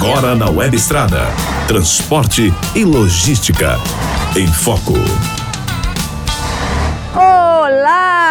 Agora 0.00 0.36
na 0.36 0.48
Web 0.48 0.76
Estrada. 0.76 1.26
Transporte 1.66 2.54
e 2.72 2.84
logística. 2.84 3.76
Em 4.36 4.46
Foco. 4.46 4.94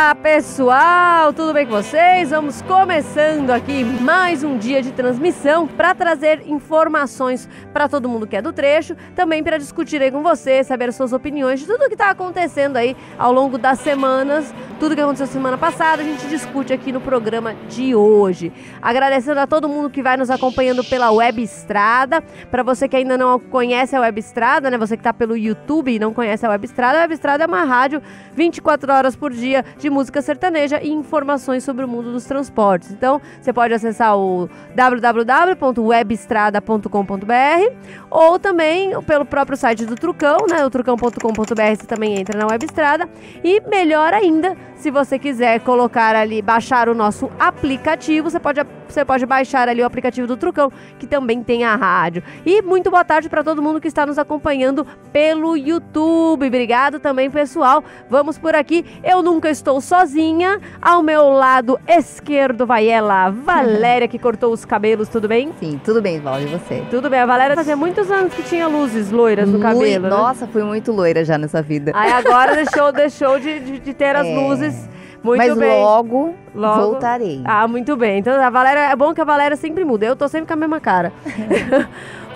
Olá, 0.07 0.15
pessoal! 0.15 1.33
Tudo 1.33 1.51
bem 1.51 1.65
com 1.65 1.73
vocês? 1.73 2.29
Vamos 2.29 2.61
começando 2.61 3.49
aqui 3.49 3.83
mais 3.83 4.41
um 4.41 4.57
dia 4.57 4.81
de 4.81 4.93
transmissão 4.93 5.67
para 5.67 5.93
trazer 5.93 6.47
informações 6.47 7.49
para 7.73 7.89
todo 7.89 8.07
mundo 8.07 8.25
que 8.25 8.37
é 8.37 8.41
do 8.41 8.53
trecho, 8.53 8.95
também 9.17 9.43
para 9.43 9.57
discutir 9.57 10.01
aí 10.01 10.09
com 10.09 10.23
você, 10.23 10.63
saber 10.63 10.87
as 10.87 10.95
suas 10.95 11.11
opiniões 11.11 11.59
de 11.59 11.65
tudo 11.65 11.89
que 11.89 11.93
está 11.93 12.09
acontecendo 12.09 12.77
aí 12.77 12.95
ao 13.19 13.33
longo 13.33 13.57
das 13.57 13.79
semanas, 13.79 14.55
tudo 14.79 14.95
que 14.95 15.01
aconteceu 15.01 15.27
semana 15.27 15.57
passada, 15.57 16.01
a 16.01 16.05
gente 16.05 16.25
discute 16.27 16.71
aqui 16.71 16.89
no 16.93 17.01
programa 17.01 17.53
de 17.67 17.93
hoje. 17.93 18.53
Agradecendo 18.81 19.41
a 19.41 19.47
todo 19.47 19.67
mundo 19.67 19.89
que 19.89 20.01
vai 20.01 20.15
nos 20.15 20.29
acompanhando 20.29 20.85
pela 20.85 21.11
Web 21.11 21.41
Estrada. 21.43 22.21
Para 22.49 22.63
você 22.63 22.87
que 22.87 22.95
ainda 22.95 23.17
não 23.17 23.37
conhece 23.39 23.93
a 23.93 23.99
Web 23.99 24.19
Estrada, 24.19 24.71
né? 24.71 24.77
Você 24.77 24.95
que 24.95 25.01
está 25.01 25.11
pelo 25.11 25.35
YouTube 25.35 25.91
e 25.91 25.99
não 25.99 26.13
conhece 26.13 26.45
a 26.45 26.49
Web 26.49 26.65
Estrada, 26.65 26.99
a 26.99 27.01
Web 27.01 27.13
Estrada 27.15 27.43
é 27.43 27.47
uma 27.47 27.65
rádio 27.65 28.01
24 28.35 28.93
horas 28.93 29.15
por 29.15 29.33
dia 29.33 29.65
de 29.77 29.89
música 29.97 30.21
sertaneja 30.21 30.79
e 30.79 30.91
informações 30.91 31.63
sobre 31.63 31.83
o 31.83 31.87
mundo 31.87 32.11
dos 32.11 32.25
transportes. 32.25 32.91
Então, 32.91 33.19
você 33.41 33.51
pode 33.51 33.73
acessar 33.73 34.15
o 34.15 34.47
www.webestrada.com.br 34.75 37.73
ou 38.11 38.37
também 38.37 38.91
pelo 39.01 39.25
próprio 39.25 39.57
site 39.57 39.87
do 39.87 39.95
Trucão, 39.95 40.45
né? 40.47 40.63
O 40.63 40.69
trucão.com.br 40.69 41.75
você 41.75 41.87
também 41.87 42.19
entra 42.19 42.37
na 42.37 42.45
Web 42.45 42.63
Estrada. 42.63 43.09
E 43.43 43.59
melhor 43.61 44.13
ainda, 44.13 44.55
se 44.75 44.91
você 44.91 45.17
quiser 45.17 45.61
colocar 45.61 46.15
ali, 46.15 46.43
baixar 46.43 46.89
o 46.89 46.93
nosso 46.93 47.31
aplicativo, 47.39 48.29
você 48.29 48.39
pode, 48.39 48.59
você 48.93 49.03
pode 49.05 49.25
baixar 49.25 49.67
ali 49.69 49.81
o 49.81 49.85
aplicativo 49.85 50.27
do 50.27 50.35
Trucão, 50.37 50.71
que 50.99 51.05
também 51.07 51.43
tem 51.43 51.63
a 51.63 51.75
rádio. 51.75 52.23
E 52.45 52.61
muito 52.61 52.89
boa 52.89 53.03
tarde 53.03 53.29
para 53.29 53.43
todo 53.43 53.61
mundo 53.61 53.79
que 53.81 53.87
está 53.87 54.05
nos 54.05 54.17
acompanhando 54.17 54.85
pelo 55.11 55.55
YouTube. 55.57 56.45
Obrigado 56.47 56.99
também, 56.99 57.29
pessoal. 57.29 57.83
Vamos 58.09 58.37
por 58.37 58.55
aqui. 58.55 58.85
Eu 59.03 59.21
nunca 59.21 59.49
estou 59.49 59.79
sozinha. 59.81 60.59
Ao 60.81 61.01
meu 61.03 61.29
lado 61.29 61.79
esquerdo 61.87 62.65
vai 62.65 62.87
ela, 62.87 63.29
Valéria, 63.29 64.07
que 64.07 64.17
cortou 64.19 64.51
os 64.53 64.65
cabelos. 64.65 65.09
Tudo 65.09 65.27
bem? 65.27 65.51
Sim, 65.59 65.79
tudo 65.83 66.01
bem, 66.01 66.19
Val, 66.19 66.41
e 66.41 66.45
você? 66.45 66.83
Tudo 66.89 67.09
bem. 67.09 67.19
A 67.19 67.25
Valéria 67.25 67.55
fazia 67.55 67.75
muitos 67.75 68.09
anos 68.11 68.33
que 68.33 68.43
tinha 68.43 68.67
luzes 68.67 69.11
loiras 69.11 69.47
no 69.49 69.59
cabelo. 69.59 70.03
né? 70.03 70.09
Nossa, 70.09 70.47
fui 70.47 70.63
muito 70.63 70.91
loira 70.91 71.23
já 71.25 71.37
nessa 71.37 71.61
vida. 71.61 71.91
Aí 71.95 72.11
agora 72.11 72.55
deixou, 72.63 72.91
deixou 72.91 73.39
de, 73.39 73.59
de, 73.59 73.79
de 73.79 73.93
ter 73.93 74.15
as 74.15 74.25
É. 74.25 74.35
luzes. 74.35 74.89
Muito 75.23 75.37
Mas 75.39 75.57
bem. 75.57 75.81
logo, 75.81 76.35
Logo. 76.53 76.81
voltarei. 76.81 77.41
Ah, 77.43 77.67
muito 77.67 77.95
bem. 77.95 78.19
Então 78.19 78.39
a 78.41 78.49
Valéria, 78.49 78.91
é 78.91 78.95
bom 78.95 79.13
que 79.13 79.21
a 79.21 79.25
Valéria 79.25 79.57
sempre 79.57 79.83
muda. 79.83 80.05
Eu 80.05 80.15
tô 80.15 80.27
sempre 80.27 80.47
com 80.47 80.53
a 80.53 80.57
mesma 80.57 80.79
cara. 80.79 81.11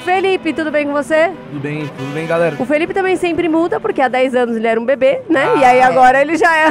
Felipe, 0.03 0.51
tudo 0.51 0.71
bem 0.71 0.87
com 0.87 0.93
você? 0.93 1.31
Tudo 1.51 1.61
bem, 1.61 1.85
tudo 1.85 2.13
bem, 2.13 2.25
galera? 2.25 2.55
O 2.57 2.65
Felipe 2.65 2.91
também 2.91 3.15
sempre 3.15 3.47
muda, 3.47 3.79
porque 3.79 4.01
há 4.01 4.07
10 4.07 4.33
anos 4.33 4.55
ele 4.57 4.65
era 4.65 4.81
um 4.81 4.85
bebê, 4.85 5.21
né? 5.29 5.51
Ah, 5.53 5.57
e 5.59 5.63
aí 5.63 5.77
é. 5.77 5.83
agora 5.83 6.19
ele 6.19 6.35
já 6.37 6.51
é. 6.57 6.69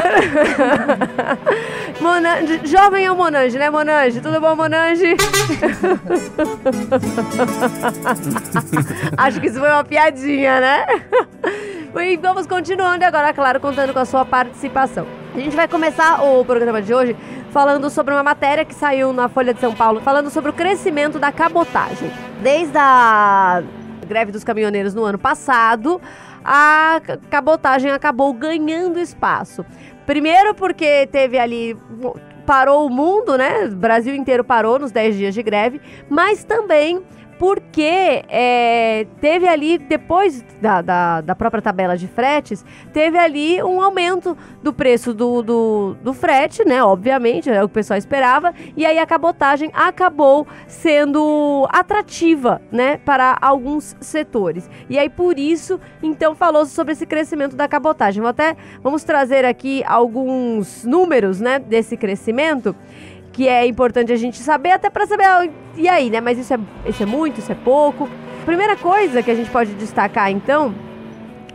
Monange, 2.02 2.60
jovem 2.64 3.04
é 3.04 3.12
o 3.12 3.14
Monange, 3.14 3.56
né, 3.56 3.70
Monange? 3.70 4.20
Tudo 4.20 4.40
bom, 4.40 4.56
Monange? 4.56 5.14
Acho 9.16 9.40
que 9.40 9.46
isso 9.46 9.60
foi 9.60 9.68
uma 9.70 9.84
piadinha, 9.84 10.60
né? 10.60 10.86
E 12.02 12.16
vamos 12.16 12.48
continuando 12.48 13.04
agora, 13.04 13.32
claro, 13.32 13.60
contando 13.60 13.92
com 13.92 14.00
a 14.00 14.04
sua 14.04 14.24
participação. 14.24 15.06
A 15.34 15.38
gente 15.38 15.54
vai 15.54 15.68
começar 15.68 16.22
o 16.24 16.44
programa 16.44 16.82
de 16.82 16.92
hoje 16.92 17.16
falando 17.50 17.88
sobre 17.88 18.12
uma 18.12 18.22
matéria 18.22 18.64
que 18.64 18.74
saiu 18.74 19.12
na 19.12 19.28
Folha 19.28 19.54
de 19.54 19.60
São 19.60 19.74
Paulo, 19.74 20.00
falando 20.00 20.28
sobre 20.30 20.50
o 20.50 20.52
crescimento 20.52 21.18
da 21.18 21.30
cabotagem. 21.30 22.10
Desde 22.42 22.76
a 22.76 23.62
greve 24.08 24.32
dos 24.32 24.42
caminhoneiros 24.42 24.92
no 24.94 25.04
ano 25.04 25.18
passado, 25.18 26.00
a 26.44 27.00
ca- 27.04 27.18
cabotagem 27.30 27.90
acabou 27.92 28.32
ganhando 28.32 28.98
espaço. 28.98 29.64
Primeiro 30.04 30.54
porque 30.54 31.06
teve 31.06 31.38
ali 31.38 31.76
parou 32.44 32.86
o 32.86 32.90
mundo, 32.90 33.38
né? 33.38 33.66
O 33.66 33.76
Brasil 33.76 34.14
inteiro 34.14 34.42
parou 34.42 34.78
nos 34.80 34.90
10 34.90 35.16
dias 35.16 35.34
de 35.34 35.42
greve, 35.44 35.80
mas 36.08 36.42
também 36.42 37.00
porque 37.40 38.22
é, 38.28 39.06
teve 39.18 39.48
ali, 39.48 39.78
depois 39.78 40.44
da, 40.60 40.82
da, 40.82 41.22
da 41.22 41.34
própria 41.34 41.62
tabela 41.62 41.96
de 41.96 42.06
fretes, 42.06 42.62
teve 42.92 43.16
ali 43.16 43.62
um 43.62 43.80
aumento 43.80 44.36
do 44.62 44.74
preço 44.74 45.14
do, 45.14 45.40
do, 45.40 45.96
do 46.02 46.12
frete, 46.12 46.62
né? 46.66 46.84
Obviamente, 46.84 47.48
é 47.48 47.64
o 47.64 47.66
que 47.66 47.72
o 47.72 47.74
pessoal 47.76 47.96
esperava, 47.96 48.52
e 48.76 48.84
aí 48.84 48.98
a 48.98 49.06
cabotagem 49.06 49.70
acabou 49.72 50.46
sendo 50.68 51.66
atrativa, 51.70 52.60
né? 52.70 52.98
Para 52.98 53.38
alguns 53.40 53.96
setores. 54.02 54.68
E 54.90 54.98
aí, 54.98 55.08
por 55.08 55.38
isso, 55.38 55.80
então, 56.02 56.34
falou 56.34 56.66
sobre 56.66 56.92
esse 56.92 57.06
crescimento 57.06 57.56
da 57.56 57.66
cabotagem. 57.66 58.20
Vou 58.20 58.28
até, 58.28 58.54
vamos 58.82 59.02
trazer 59.02 59.46
aqui 59.46 59.82
alguns 59.86 60.84
números, 60.84 61.40
né? 61.40 61.58
Desse 61.58 61.96
crescimento 61.96 62.76
que 63.40 63.48
é 63.48 63.66
importante 63.66 64.12
a 64.12 64.16
gente 64.16 64.36
saber, 64.36 64.72
até 64.72 64.90
para 64.90 65.06
saber, 65.06 65.50
e 65.74 65.88
aí, 65.88 66.10
né? 66.10 66.20
Mas 66.20 66.36
isso 66.36 66.52
é, 66.52 66.58
isso 66.84 67.02
é 67.02 67.06
muito, 67.06 67.40
isso 67.40 67.50
é 67.50 67.54
pouco. 67.54 68.06
Primeira 68.44 68.76
coisa 68.76 69.22
que 69.22 69.30
a 69.30 69.34
gente 69.34 69.48
pode 69.48 69.72
destacar, 69.76 70.30
então, 70.30 70.74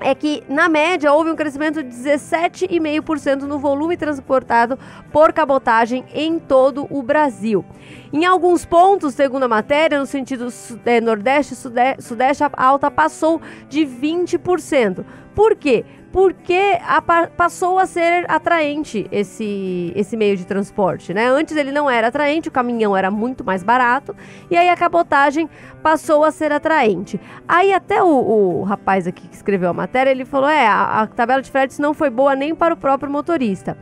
é 0.02 0.16
que, 0.16 0.42
na 0.50 0.68
média, 0.68 1.14
houve 1.14 1.30
um 1.30 1.36
crescimento 1.36 1.84
de 1.84 1.96
17,5% 1.96 3.42
no 3.44 3.60
volume 3.60 3.96
transportado 3.96 4.80
por 5.12 5.32
cabotagem 5.32 6.04
em 6.12 6.40
todo 6.40 6.88
o 6.90 7.04
Brasil. 7.04 7.64
Em 8.12 8.26
alguns 8.26 8.66
pontos, 8.66 9.14
segundo 9.14 9.44
a 9.44 9.48
matéria, 9.48 10.00
no 10.00 10.08
sentido 10.08 10.48
eh, 10.88 11.00
nordeste 11.00 11.54
e 11.54 11.56
sude- 11.56 11.98
sudeste, 12.00 12.44
a 12.44 12.50
alta 12.56 12.90
passou 12.90 13.40
de 13.70 13.86
20%. 13.86 15.06
Por 15.36 15.56
quê? 15.56 15.86
Porque 16.16 16.80
a 16.88 17.02
pa- 17.02 17.28
passou 17.28 17.78
a 17.78 17.86
ser 17.86 18.24
atraente 18.32 19.06
esse, 19.12 19.92
esse 19.94 20.16
meio 20.16 20.38
de 20.38 20.46
transporte, 20.46 21.14
né? 21.14 21.28
Antes 21.28 21.58
ele 21.58 21.74
não 21.74 21.90
era 21.90 22.08
atraente, 22.08 22.48
o 22.48 22.52
caminhão 22.54 22.96
era 22.96 23.12
muito 23.12 23.44
mais 23.44 23.64
barato, 23.64 24.16
e 24.50 24.56
aí 24.56 24.70
a 24.70 24.78
cabotagem 24.78 25.50
passou 25.84 26.24
a 26.24 26.32
ser 26.32 26.54
atraente. 26.54 27.20
Aí 27.46 27.74
até 27.74 28.02
o, 28.02 28.08
o 28.08 28.64
rapaz 28.64 29.06
aqui 29.06 29.28
que 29.28 29.36
escreveu 29.36 29.70
a 29.72 29.74
matéria, 29.74 30.10
ele 30.10 30.24
falou, 30.24 30.48
é, 30.48 30.66
a, 30.66 31.02
a 31.02 31.08
tabela 31.08 31.42
de 31.42 31.52
fretes 31.52 31.80
não 31.80 31.94
foi 31.94 32.10
boa 32.10 32.34
nem 32.34 32.56
para 32.56 32.74
o 32.74 32.78
próprio 32.78 33.12
motorista. 33.12 33.78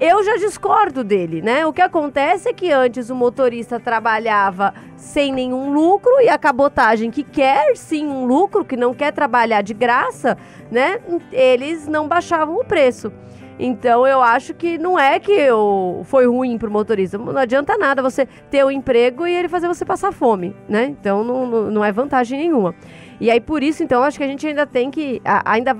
Eu 0.00 0.22
já 0.22 0.36
discordo 0.36 1.02
dele, 1.02 1.42
né? 1.42 1.66
O 1.66 1.72
que 1.72 1.82
acontece 1.82 2.48
é 2.48 2.52
que 2.52 2.70
antes 2.70 3.10
o 3.10 3.16
motorista 3.16 3.80
trabalhava 3.80 4.72
sem 4.96 5.32
nenhum 5.32 5.72
lucro 5.72 6.20
e 6.20 6.28
a 6.28 6.38
cabotagem 6.38 7.10
que 7.10 7.24
quer 7.24 7.76
sim 7.76 8.06
um 8.06 8.24
lucro, 8.24 8.64
que 8.64 8.76
não 8.76 8.94
quer 8.94 9.12
trabalhar 9.12 9.60
de 9.60 9.74
graça, 9.74 10.38
né? 10.70 11.00
Eles 11.32 11.88
não 11.88 12.06
baixavam 12.06 12.54
o 12.60 12.64
preço. 12.64 13.12
Então 13.58 14.06
eu 14.06 14.22
acho 14.22 14.54
que 14.54 14.78
não 14.78 14.96
é 14.96 15.18
que 15.18 15.32
eu, 15.32 16.02
foi 16.04 16.28
ruim 16.28 16.56
pro 16.58 16.70
motorista. 16.70 17.18
Não 17.18 17.36
adianta 17.36 17.76
nada 17.76 18.00
você 18.00 18.24
ter 18.48 18.64
o 18.64 18.70
emprego 18.70 19.26
e 19.26 19.34
ele 19.34 19.48
fazer 19.48 19.66
você 19.66 19.84
passar 19.84 20.12
fome, 20.12 20.54
né? 20.68 20.84
Então 20.84 21.24
não, 21.24 21.44
não, 21.44 21.70
não 21.72 21.84
é 21.84 21.90
vantagem 21.90 22.38
nenhuma. 22.38 22.72
E 23.20 23.32
aí 23.32 23.40
por 23.40 23.64
isso, 23.64 23.82
então, 23.82 24.04
acho 24.04 24.16
que 24.16 24.22
a 24.22 24.28
gente 24.28 24.46
ainda 24.46 24.64
tem 24.64 24.92
que. 24.92 25.20
ainda 25.44 25.74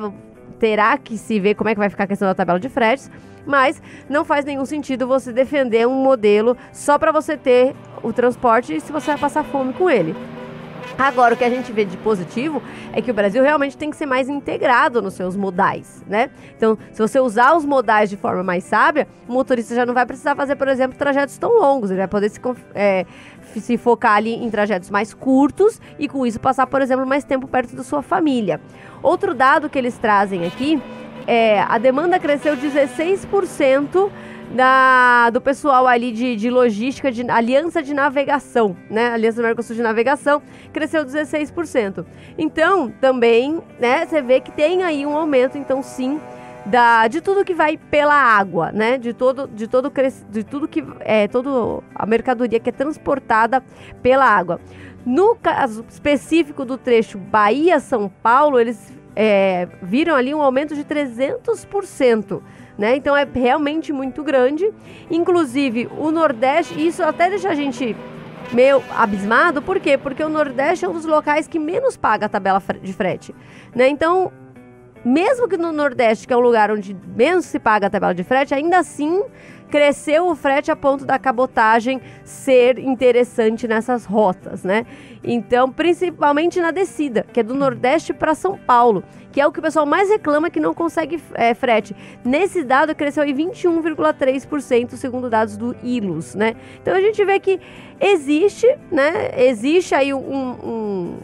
terá 0.59 0.97
que 0.99 1.17
se 1.17 1.39
ver 1.41 1.55
como 1.55 1.71
é 1.71 1.75
que 1.75 1.79
vai 1.79 1.89
ficar 1.89 2.05
a 2.05 2.07
questão 2.07 2.29
da 2.29 2.35
tabela 2.35 2.59
de 2.59 2.69
fretes, 2.69 3.11
mas 3.47 3.83
não 4.09 4.25
faz 4.25 4.45
nenhum 4.45 4.67
sentido 4.67 5.07
você 5.07 5.33
defender 5.33 5.87
um 5.87 6.03
modelo 6.03 6.57
só 6.73 6.99
para 6.99 7.13
você 7.13 7.37
ter 7.37 7.75
o 8.03 8.13
transporte 8.13 8.75
e 8.75 8.81
se 8.81 8.93
você 8.93 9.13
vai 9.13 9.19
passar 9.19 9.45
fome 9.45 9.73
com 9.73 9.89
ele. 9.89 10.15
Agora, 10.99 11.35
o 11.35 11.37
que 11.37 11.45
a 11.45 11.49
gente 11.49 11.71
vê 11.71 11.85
de 11.85 11.97
positivo 11.99 12.61
é 12.93 13.01
que 13.01 13.09
o 13.09 13.15
Brasil 13.15 13.41
realmente 13.41 13.77
tem 13.77 13.89
que 13.89 13.97
ser 13.97 14.05
mais 14.05 14.29
integrado 14.29 15.01
nos 15.01 15.15
seus 15.15 15.37
modais, 15.37 16.03
né? 16.09 16.29
Então, 16.57 16.77
se 16.93 17.01
você 17.01 17.21
usar 17.21 17.57
os 17.57 17.65
modais 17.65 18.11
de 18.11 18.17
forma 18.17 18.43
mais 18.43 18.65
sábia, 18.65 19.07
o 19.29 19.33
motorista 19.33 19.77
já 19.77 19.87
não 19.87 19.95
vai 19.95 20.05
precisar 20.05 20.35
fazer, 20.35 20.57
por 20.57 20.67
exemplo, 20.67 20.99
trajetos 20.99 21.39
tão 21.39 21.57
longos. 21.57 21.93
Ele 21.93 21.99
vai 21.99 22.09
poder 22.09 22.29
se, 22.29 22.41
é, 22.75 23.07
se 23.55 23.79
focar 23.79 24.17
ali 24.17 24.35
em 24.35 24.51
trajetos 24.51 24.91
mais 24.91 25.15
curtos 25.15 25.81
e, 26.01 26.09
com 26.09 26.27
isso, 26.27 26.41
passar, 26.41 26.67
por 26.67 26.83
exemplo, 26.83 27.07
mais 27.07 27.23
tempo 27.23 27.47
perto 27.47 27.77
da 27.77 27.85
sua 27.85 28.03
família. 28.03 28.61
Outro 29.01 29.37
dado 29.37 29.71
que 29.71 29.79
eles 29.79 29.97
trazem 29.97 30.45
aqui 30.45 30.83
é 31.29 31.61
a 31.61 31.79
demanda 31.79 32.19
cresceu 32.19 32.57
16% 32.57 34.11
da, 34.55 35.31
do 35.31 35.41
pessoal 35.41 35.87
ali 35.87 36.11
de, 36.11 36.37
de 36.37 36.51
logística, 36.51 37.13
de 37.13 37.29
aliança 37.31 37.83
de 37.83 37.93
navegação, 37.93 38.77
né? 38.91 39.11
Aliança 39.11 39.41
do 39.41 39.45
Mercosul 39.45 39.77
de 39.77 39.83
Navegação 39.83 40.43
cresceu 40.73 41.05
16%. 41.05 42.05
Então, 42.37 42.91
também, 43.01 43.61
né, 43.79 44.07
você 44.07 44.23
vê 44.23 44.41
que 44.41 44.51
tem 44.51 44.83
aí 44.83 45.05
um 45.05 45.17
aumento, 45.17 45.59
então 45.59 45.83
sim, 45.83 46.21
da, 46.65 47.09
de 47.09 47.21
tudo 47.21 47.45
que 47.45 47.55
vai 47.55 47.77
pela 47.77 48.15
água, 48.15 48.73
né? 48.73 48.97
De 48.97 49.13
todo, 49.13 49.47
de 49.49 49.67
todo, 49.67 49.93
de 50.31 50.45
tudo 50.45 50.69
que 50.69 50.85
é 51.01 51.29
toda 51.29 51.83
a 51.95 52.07
mercadoria 52.07 52.59
que 52.59 52.71
é 52.71 52.73
transportada 52.73 53.63
pela 54.03 54.25
água. 54.25 54.61
No 55.05 55.35
caso 55.37 55.85
específico 55.89 56.65
do 56.65 56.77
trecho 56.77 57.19
Bahia-São 57.19 58.11
Paulo, 58.23 58.59
eles 58.59 58.93
é, 59.15 59.69
viram 59.83 60.15
ali 60.15 60.35
um 60.35 60.43
aumento 60.43 60.75
de 60.75 60.85
300%. 60.85 62.41
Né? 62.79 62.95
Então 62.95 63.17
é 63.17 63.27
realmente 63.35 63.93
muito 63.93 64.23
grande. 64.23 64.73
Inclusive, 65.11 65.91
o 65.99 66.13
Nordeste, 66.13 66.87
isso 66.87 67.03
até 67.03 67.29
deixa 67.29 67.51
a 67.51 67.55
gente 67.55 67.97
meio 68.53 68.83
abismado, 68.97 69.61
por 69.61 69.81
quê? 69.81 69.99
Porque 69.99 70.23
o 70.23 70.29
Nordeste 70.29 70.85
é 70.85 70.89
um 70.89 70.93
dos 70.93 71.05
locais 71.05 71.47
que 71.47 71.59
menos 71.59 71.97
paga 71.97 72.27
a 72.27 72.29
tabela 72.29 72.63
de 72.81 72.93
frete, 72.93 73.35
né? 73.75 73.89
Então, 73.89 74.33
mesmo 75.05 75.49
que 75.49 75.57
no 75.57 75.73
Nordeste, 75.73 76.27
que 76.27 76.33
é 76.33 76.37
um 76.37 76.41
lugar 76.41 76.71
onde 76.71 76.97
menos 77.15 77.45
se 77.45 77.59
paga 77.59 77.89
a 77.89 77.91
tabela 77.91 78.15
de 78.15 78.25
frete, 78.25 78.55
ainda 78.55 78.79
assim 78.79 79.23
cresceu 79.71 80.29
o 80.29 80.35
frete 80.35 80.71
a 80.71 80.77
ponto 80.77 81.05
da 81.05 81.19
cabotagem 81.19 82.01
ser 82.25 82.79
interessante 82.79 83.69
nessas 83.69 84.05
rotas, 84.05 84.65
né? 84.65 84.87
Então, 85.23 85.71
principalmente 85.71 86.61
na 86.61 86.71
descida, 86.71 87.27
que 87.33 87.41
é 87.41 87.43
do 87.43 87.55
Nordeste 87.55 88.15
para 88.15 88.35
São 88.35 88.57
Paulo, 88.57 89.05
que 89.39 89.43
é 89.43 89.47
o 89.47 89.53
que 89.53 89.61
o 89.61 89.63
pessoal 89.63 89.87
mais 89.87 90.09
reclama 90.09 90.51
que 90.51 90.59
não 90.59 90.75
consegue 90.75 91.23
é, 91.33 91.55
frete. 91.55 91.95
Nesse 92.25 92.65
dado 92.65 92.93
cresceu 92.93 93.23
em 93.23 93.33
21,3% 93.33 94.97
segundo 94.97 95.31
dados 95.31 95.57
do 95.57 95.77
ILUS, 95.81 96.35
né? 96.35 96.57
Então 96.83 96.93
a 96.93 97.01
gente 97.01 97.25
vê 97.25 97.39
que 97.39 97.61
existe, 98.01 98.67
né? 98.91 99.31
Existe 99.37 99.95
aí 99.95 100.13
um, 100.13 100.19
um 100.19 101.19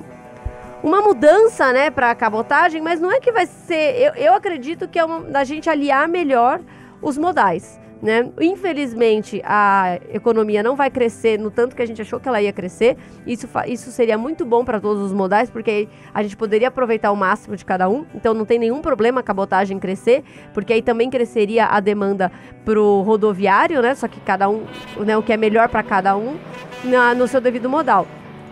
uma 0.81 1.01
mudança, 1.01 1.73
né, 1.73 1.91
para 1.91 2.11
a 2.11 2.15
cabotagem, 2.15 2.81
mas 2.81 3.01
não 3.01 3.11
é 3.11 3.19
que 3.19 3.33
vai 3.33 3.47
ser. 3.47 4.01
Eu, 4.01 4.15
eu 4.15 4.35
acredito 4.35 4.87
que 4.87 4.97
é 4.97 5.05
uma, 5.05 5.23
da 5.23 5.43
gente 5.43 5.69
aliar 5.69 6.07
melhor 6.07 6.61
os 7.03 7.19
modais. 7.19 7.81
Né? 8.05 8.31
Infelizmente, 8.39 9.41
a 9.47 9.99
economia 10.13 10.63
não 10.63 10.77
vai 10.77 10.91
crescer 10.91 11.39
no 11.39 11.51
tanto 11.51 11.75
que 11.75 11.81
a 11.81 11.87
gente 11.87 12.03
achou 12.03 12.21
que 12.21 12.29
ela 12.29 12.43
ia 12.43 12.53
crescer. 12.53 12.99
Isso, 13.27 13.49
isso 13.67 13.91
seria 13.91 14.19
muito 14.19 14.45
bom 14.45 14.63
para 14.63 14.79
todos 14.79 15.03
os 15.03 15.11
modais, 15.11 15.49
porque 15.49 15.89
a 16.13 16.23
gente 16.23 16.37
poderia 16.37 16.69
aproveitar 16.69 17.11
o 17.13 17.17
máximo 17.17 17.57
de 17.57 17.65
cada 17.65 17.89
um. 17.89 18.05
Então, 18.15 18.35
não 18.35 18.45
tem 18.45 18.59
nenhum 18.59 18.83
problema 18.83 19.21
a 19.21 19.23
cabotagem 19.23 19.79
crescer, 19.79 20.23
porque 20.53 20.75
aí 20.75 20.83
também 20.83 21.09
cresceria 21.09 21.65
a 21.65 21.81
demanda 21.81 22.31
para 22.63 22.79
o 22.79 23.01
rodoviário, 23.01 23.81
né? 23.81 23.95
Só 23.95 24.07
que 24.07 24.21
cada 24.21 24.51
um, 24.51 24.67
né, 24.99 25.17
o 25.17 25.23
que 25.23 25.33
é 25.33 25.39
melhor 25.39 25.71
para 25.71 25.83
cada 25.83 26.15
um 26.15 26.37
na, 26.85 27.15
no 27.15 27.27
seu 27.27 27.41
devido 27.41 27.71
modal. 27.71 28.07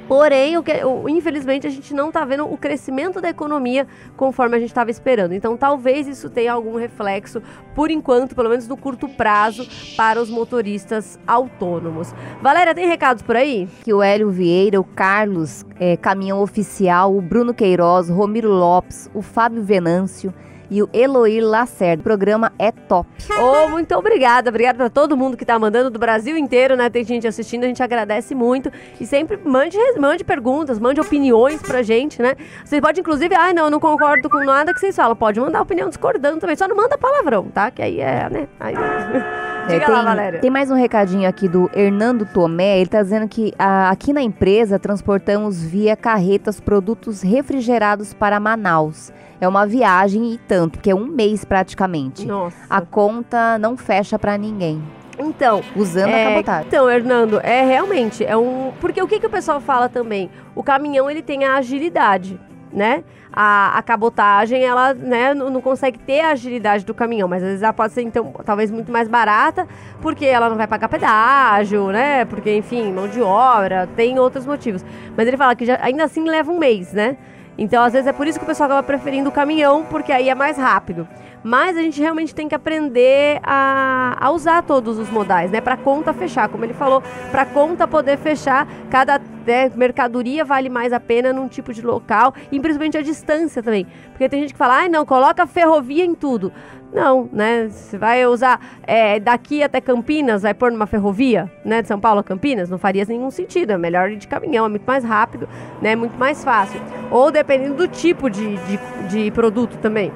Porém, 0.08 0.56
o 0.56 0.62
que, 0.62 0.72
o, 0.84 1.08
infelizmente, 1.08 1.66
a 1.66 1.70
gente 1.70 1.94
não 1.94 2.08
está 2.08 2.24
vendo 2.24 2.44
o 2.44 2.56
crescimento 2.56 3.20
da 3.20 3.28
economia 3.28 3.86
conforme 4.16 4.56
a 4.56 4.58
gente 4.58 4.70
estava 4.70 4.90
esperando. 4.90 5.32
Então, 5.32 5.56
talvez 5.56 6.06
isso 6.06 6.28
tenha 6.28 6.52
algum 6.52 6.76
reflexo, 6.76 7.42
por 7.74 7.90
enquanto, 7.90 8.34
pelo 8.34 8.48
menos 8.48 8.68
no 8.68 8.76
curto 8.76 9.08
prazo, 9.08 9.66
para 9.96 10.20
os 10.20 10.28
motoristas 10.28 11.18
autônomos. 11.26 12.14
Valéria, 12.40 12.74
tem 12.74 12.86
recados 12.86 13.22
por 13.22 13.36
aí? 13.36 13.68
Que 13.84 13.94
o 13.94 14.02
Hélio 14.02 14.30
Vieira, 14.30 14.80
o 14.80 14.84
Carlos, 14.84 15.64
é, 15.78 15.96
Caminhão 15.96 16.42
Oficial, 16.42 17.16
o 17.16 17.20
Bruno 17.20 17.54
Queiroz, 17.54 18.10
o 18.10 18.14
Romiro 18.14 18.50
Lopes, 18.50 19.10
o 19.14 19.22
Fábio 19.22 19.62
Venâncio 19.62 20.34
e 20.72 20.82
o 20.82 20.88
Eloir 20.92 21.44
Lacerda. 21.44 22.00
O 22.00 22.02
programa 22.02 22.50
é 22.58 22.72
top. 22.72 23.08
Oh, 23.38 23.68
muito 23.68 23.94
obrigada. 23.94 24.48
Obrigada 24.48 24.78
para 24.78 24.88
todo 24.88 25.16
mundo 25.16 25.36
que 25.36 25.44
tá 25.44 25.58
mandando 25.58 25.90
do 25.90 25.98
Brasil 25.98 26.36
inteiro, 26.36 26.74
né? 26.74 26.88
Tem 26.88 27.04
gente 27.04 27.28
assistindo, 27.28 27.64
a 27.64 27.66
gente 27.66 27.82
agradece 27.82 28.34
muito. 28.34 28.72
E 28.98 29.04
sempre 29.04 29.38
mande, 29.44 29.76
mande 29.98 30.24
perguntas, 30.24 30.78
mande 30.78 30.98
opiniões 30.98 31.60
pra 31.60 31.82
gente, 31.82 32.22
né? 32.22 32.34
Você 32.64 32.80
pode, 32.80 33.00
inclusive, 33.00 33.34
ai, 33.34 33.50
ah, 33.50 33.54
não, 33.54 33.68
não 33.68 33.78
concordo 33.78 34.30
com 34.30 34.42
nada 34.42 34.72
que 34.72 34.80
vocês 34.80 34.96
falam. 34.96 35.14
Pode 35.14 35.38
mandar 35.38 35.60
opinião 35.60 35.90
discordando 35.90 36.38
também. 36.38 36.56
Só 36.56 36.66
não 36.66 36.76
manda 36.76 36.96
palavrão, 36.96 37.44
tá? 37.52 37.70
Que 37.70 37.82
aí 37.82 38.00
é, 38.00 38.30
né? 38.30 38.48
Aí... 38.58 38.74
É, 38.74 39.52
Diga 39.68 39.86
tem, 39.86 39.94
lá, 39.94 40.02
Valéria. 40.02 40.40
Tem 40.40 40.50
mais 40.50 40.70
um 40.70 40.74
recadinho 40.74 41.28
aqui 41.28 41.48
do 41.48 41.70
Hernando 41.72 42.26
Tomé. 42.26 42.76
Ele 42.76 42.84
está 42.84 43.02
dizendo 43.02 43.28
que 43.28 43.52
a, 43.58 43.90
aqui 43.90 44.12
na 44.12 44.20
empresa 44.20 44.78
transportamos 44.78 45.62
via 45.62 45.94
carretas 45.94 46.58
produtos 46.58 47.22
refrigerados 47.22 48.12
para 48.12 48.40
Manaus. 48.40 49.12
É 49.42 49.48
uma 49.48 49.66
viagem 49.66 50.34
e 50.34 50.38
tanto, 50.38 50.78
que 50.78 50.88
é 50.88 50.94
um 50.94 51.04
mês 51.04 51.44
praticamente. 51.44 52.24
Nossa. 52.24 52.56
A 52.70 52.80
conta 52.80 53.58
não 53.58 53.76
fecha 53.76 54.16
para 54.16 54.38
ninguém. 54.38 54.80
Então, 55.18 55.64
usando 55.74 56.10
é, 56.10 56.26
a 56.26 56.28
cabotagem. 56.28 56.68
Então, 56.68 56.88
Hernando, 56.88 57.40
é 57.42 57.64
realmente 57.64 58.24
é 58.24 58.36
um, 58.36 58.72
porque 58.80 59.02
o 59.02 59.08
que 59.08 59.18
que 59.18 59.26
o 59.26 59.30
pessoal 59.30 59.60
fala 59.60 59.88
também? 59.88 60.30
O 60.54 60.62
caminhão 60.62 61.10
ele 61.10 61.22
tem 61.22 61.44
a 61.44 61.56
agilidade, 61.56 62.38
né? 62.72 63.02
A, 63.32 63.76
a 63.76 63.82
cabotagem, 63.82 64.62
ela 64.62 64.94
né, 64.94 65.34
não, 65.34 65.50
não, 65.50 65.60
consegue 65.60 65.98
ter 65.98 66.20
a 66.20 66.30
agilidade 66.30 66.84
do 66.84 66.94
caminhão, 66.94 67.26
mas 67.26 67.42
às 67.42 67.48
vezes 67.48 67.62
ela 67.64 67.72
pode 67.72 67.94
ser, 67.94 68.02
então, 68.02 68.32
talvez 68.44 68.70
muito 68.70 68.92
mais 68.92 69.08
barata, 69.08 69.66
porque 70.00 70.24
ela 70.24 70.48
não 70.48 70.56
vai 70.56 70.68
pagar 70.68 70.88
pedágio, 70.88 71.88
né? 71.88 72.24
Porque, 72.26 72.54
enfim, 72.56 72.92
mão 72.92 73.08
de 73.08 73.20
obra, 73.20 73.88
tem 73.96 74.20
outros 74.20 74.46
motivos. 74.46 74.84
Mas 75.16 75.26
ele 75.26 75.36
fala 75.36 75.56
que 75.56 75.66
já, 75.66 75.80
ainda 75.82 76.04
assim 76.04 76.22
leva 76.22 76.52
um 76.52 76.58
mês, 76.60 76.92
né? 76.92 77.16
Então, 77.56 77.82
às 77.82 77.92
vezes, 77.92 78.06
é 78.06 78.12
por 78.12 78.26
isso 78.26 78.38
que 78.38 78.44
o 78.44 78.46
pessoal 78.46 78.66
acaba 78.66 78.82
preferindo 78.82 79.28
o 79.28 79.32
caminhão, 79.32 79.84
porque 79.84 80.12
aí 80.12 80.28
é 80.28 80.34
mais 80.34 80.56
rápido. 80.56 81.06
Mas 81.44 81.76
a 81.76 81.82
gente 81.82 82.00
realmente 82.00 82.34
tem 82.34 82.48
que 82.48 82.54
aprender 82.54 83.40
a, 83.42 84.16
a 84.20 84.30
usar 84.30 84.62
todos 84.62 84.98
os 84.98 85.10
modais, 85.10 85.50
né? 85.50 85.60
Para 85.60 85.76
conta 85.76 86.12
fechar, 86.12 86.48
como 86.48 86.64
ele 86.64 86.72
falou, 86.72 87.02
para 87.30 87.44
conta 87.44 87.86
poder 87.88 88.16
fechar, 88.16 88.66
cada 88.88 89.20
né, 89.46 89.70
mercadoria 89.74 90.44
vale 90.44 90.68
mais 90.68 90.92
a 90.92 91.00
pena 91.00 91.32
num 91.32 91.48
tipo 91.48 91.72
de 91.72 91.82
local, 91.82 92.34
e 92.50 92.58
principalmente 92.60 92.96
a 92.96 93.02
distância 93.02 93.62
também. 93.62 93.86
Porque 94.10 94.28
tem 94.28 94.40
gente 94.40 94.52
que 94.52 94.58
fala, 94.58 94.84
ah, 94.84 94.88
não, 94.88 95.04
coloca 95.04 95.46
ferrovia 95.46 96.04
em 96.04 96.14
tudo. 96.14 96.52
Não, 96.92 97.26
né? 97.32 97.68
Você 97.68 97.96
vai 97.96 98.26
usar 98.26 98.60
é, 98.82 99.18
daqui 99.18 99.62
até 99.62 99.80
Campinas, 99.80 100.42
vai 100.42 100.52
pôr 100.52 100.70
numa 100.70 100.86
ferrovia, 100.86 101.50
né? 101.64 101.80
De 101.80 101.88
São 101.88 101.98
Paulo 101.98 102.20
a 102.20 102.24
Campinas, 102.24 102.68
não 102.68 102.76
faria 102.76 103.04
nenhum 103.08 103.30
sentido. 103.30 103.70
É 103.70 103.78
melhor 103.78 104.10
ir 104.10 104.16
de 104.16 104.28
caminhão, 104.28 104.66
é 104.66 104.68
muito 104.68 104.84
mais 104.84 105.02
rápido, 105.02 105.48
né? 105.80 105.96
Muito 105.96 106.18
mais 106.18 106.44
fácil. 106.44 106.80
Ou 107.10 107.30
dependendo 107.30 107.76
do 107.76 107.88
tipo 107.88 108.28
de, 108.28 108.56
de, 108.56 108.78
de 109.08 109.30
produto 109.30 109.78
também 109.78 110.12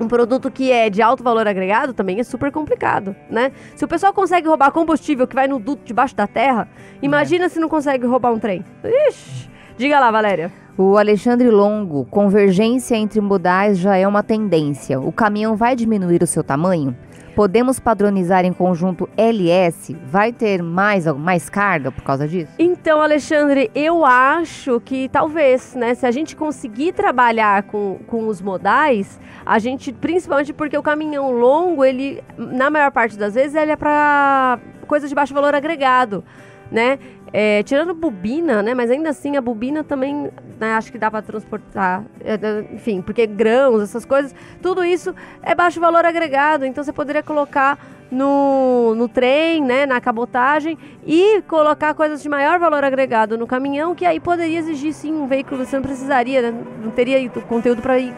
um 0.00 0.08
produto 0.08 0.50
que 0.50 0.72
é 0.72 0.90
de 0.90 1.00
alto 1.00 1.22
valor 1.22 1.46
agregado 1.46 1.92
também 1.92 2.18
é 2.20 2.24
super 2.24 2.50
complicado, 2.50 3.14
né? 3.30 3.52
Se 3.74 3.84
o 3.84 3.88
pessoal 3.88 4.12
consegue 4.12 4.48
roubar 4.48 4.72
combustível 4.72 5.26
que 5.26 5.34
vai 5.34 5.46
no 5.46 5.58
duto 5.58 5.82
debaixo 5.84 6.14
da 6.16 6.26
terra, 6.26 6.68
imagina 7.00 7.44
é. 7.44 7.48
se 7.48 7.60
não 7.60 7.68
consegue 7.68 8.06
roubar 8.06 8.32
um 8.32 8.38
trem. 8.38 8.64
Ixi, 8.82 9.50
diga 9.76 10.00
lá, 10.00 10.10
Valéria. 10.10 10.52
O 10.76 10.98
Alexandre 10.98 11.50
Longo, 11.50 12.04
convergência 12.06 12.96
entre 12.96 13.20
modais 13.20 13.78
já 13.78 13.96
é 13.96 14.08
uma 14.08 14.24
tendência. 14.24 14.98
O 14.98 15.12
caminhão 15.12 15.54
vai 15.54 15.76
diminuir 15.76 16.22
o 16.22 16.26
seu 16.26 16.42
tamanho? 16.42 16.96
Podemos 17.34 17.80
padronizar 17.80 18.44
em 18.44 18.52
conjunto 18.52 19.08
LS? 19.16 19.96
Vai 20.06 20.32
ter 20.32 20.62
mais, 20.62 21.06
mais 21.06 21.50
carga 21.50 21.90
por 21.90 22.02
causa 22.02 22.28
disso? 22.28 22.52
Então, 22.58 23.00
Alexandre, 23.00 23.70
eu 23.74 24.04
acho 24.04 24.80
que 24.80 25.08
talvez, 25.08 25.74
né? 25.74 25.94
Se 25.94 26.06
a 26.06 26.12
gente 26.12 26.36
conseguir 26.36 26.92
trabalhar 26.92 27.64
com, 27.64 27.98
com 28.06 28.28
os 28.28 28.40
modais, 28.40 29.18
a 29.44 29.58
gente, 29.58 29.92
principalmente 29.92 30.52
porque 30.52 30.78
o 30.78 30.82
caminhão 30.82 31.32
longo, 31.32 31.84
ele, 31.84 32.22
na 32.36 32.70
maior 32.70 32.92
parte 32.92 33.18
das 33.18 33.34
vezes, 33.34 33.56
ele 33.56 33.72
é 33.72 33.76
para 33.76 34.58
coisa 34.86 35.08
de 35.08 35.14
baixo 35.14 35.34
valor 35.34 35.54
agregado, 35.54 36.22
né? 36.70 36.98
É, 37.36 37.64
tirando 37.64 37.92
bobina, 37.92 38.62
né? 38.62 38.74
Mas 38.74 38.92
ainda 38.92 39.10
assim 39.10 39.36
a 39.36 39.40
bobina 39.40 39.82
também 39.82 40.30
né, 40.60 40.74
acho 40.74 40.92
que 40.92 40.98
dá 40.98 41.10
para 41.10 41.20
transportar. 41.20 42.04
É, 42.20 42.38
enfim, 42.72 43.02
porque 43.02 43.26
grãos, 43.26 43.82
essas 43.82 44.04
coisas, 44.04 44.32
tudo 44.62 44.84
isso 44.84 45.12
é 45.42 45.52
baixo 45.52 45.80
valor 45.80 46.04
agregado. 46.04 46.64
Então 46.64 46.84
você 46.84 46.92
poderia 46.92 47.24
colocar 47.24 47.76
no, 48.08 48.94
no 48.94 49.08
trem, 49.08 49.60
né? 49.60 49.84
Na 49.84 50.00
cabotagem 50.00 50.78
e 51.04 51.42
colocar 51.48 51.92
coisas 51.94 52.22
de 52.22 52.28
maior 52.28 52.60
valor 52.60 52.84
agregado 52.84 53.36
no 53.36 53.48
caminhão, 53.48 53.96
que 53.96 54.06
aí 54.06 54.20
poderia 54.20 54.60
exigir 54.60 54.94
sim 54.94 55.12
um 55.12 55.26
veículo, 55.26 55.66
você 55.66 55.74
não 55.74 55.82
precisaria, 55.82 56.40
né, 56.40 56.64
não 56.80 56.92
teria 56.92 57.28
conteúdo 57.48 57.82
para 57.82 57.98
ir 57.98 58.14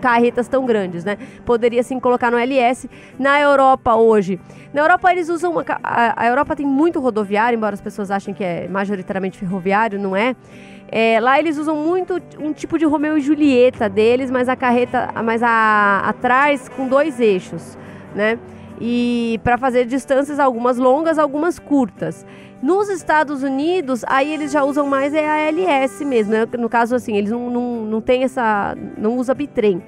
carretas 0.00 0.48
tão 0.48 0.66
grandes, 0.66 1.04
né? 1.04 1.16
Poderia 1.44 1.82
sim 1.82 2.00
colocar 2.00 2.30
no 2.30 2.38
LS. 2.38 2.88
Na 3.18 3.40
Europa 3.40 3.94
hoje, 3.94 4.40
na 4.72 4.82
Europa 4.82 5.12
eles 5.12 5.28
usam 5.28 5.52
uma, 5.52 5.64
a, 5.82 6.24
a 6.24 6.26
Europa 6.26 6.56
tem 6.56 6.66
muito 6.66 7.00
rodoviário, 7.00 7.56
embora 7.56 7.74
as 7.74 7.80
pessoas 7.80 8.10
achem 8.10 8.34
que 8.34 8.42
é 8.42 8.66
majoritariamente 8.68 9.38
ferroviário, 9.38 9.98
não 9.98 10.16
é? 10.16 10.34
É, 10.92 11.20
lá 11.20 11.38
eles 11.38 11.56
usam 11.56 11.76
muito 11.76 12.20
um 12.38 12.52
tipo 12.52 12.76
de 12.76 12.84
Romeu 12.84 13.16
e 13.16 13.20
Julieta 13.20 13.88
deles, 13.88 14.30
mas 14.30 14.48
a 14.48 14.56
carreta, 14.56 15.10
mas 15.24 15.40
a, 15.42 16.02
atrás 16.04 16.68
com 16.68 16.88
dois 16.88 17.20
eixos, 17.20 17.78
né? 18.14 18.38
E 18.80 19.38
para 19.44 19.58
fazer 19.58 19.84
distâncias 19.84 20.38
algumas 20.38 20.78
longas, 20.78 21.18
algumas 21.18 21.58
curtas. 21.58 22.24
Nos 22.62 22.88
Estados 22.88 23.42
Unidos, 23.42 24.04
aí 24.06 24.32
eles 24.32 24.52
já 24.52 24.64
usam 24.64 24.86
mais 24.86 25.12
é 25.14 25.28
a 25.28 25.38
LS 25.48 26.04
mesmo, 26.04 26.32
né? 26.32 26.46
No 26.58 26.68
caso, 26.68 26.94
assim, 26.94 27.16
eles 27.16 27.30
não, 27.30 27.50
não, 27.50 27.84
não 27.84 28.00
tem 28.00 28.24
essa. 28.24 28.76
não 28.96 29.16
usa 29.16 29.34
bitrem. 29.34 29.82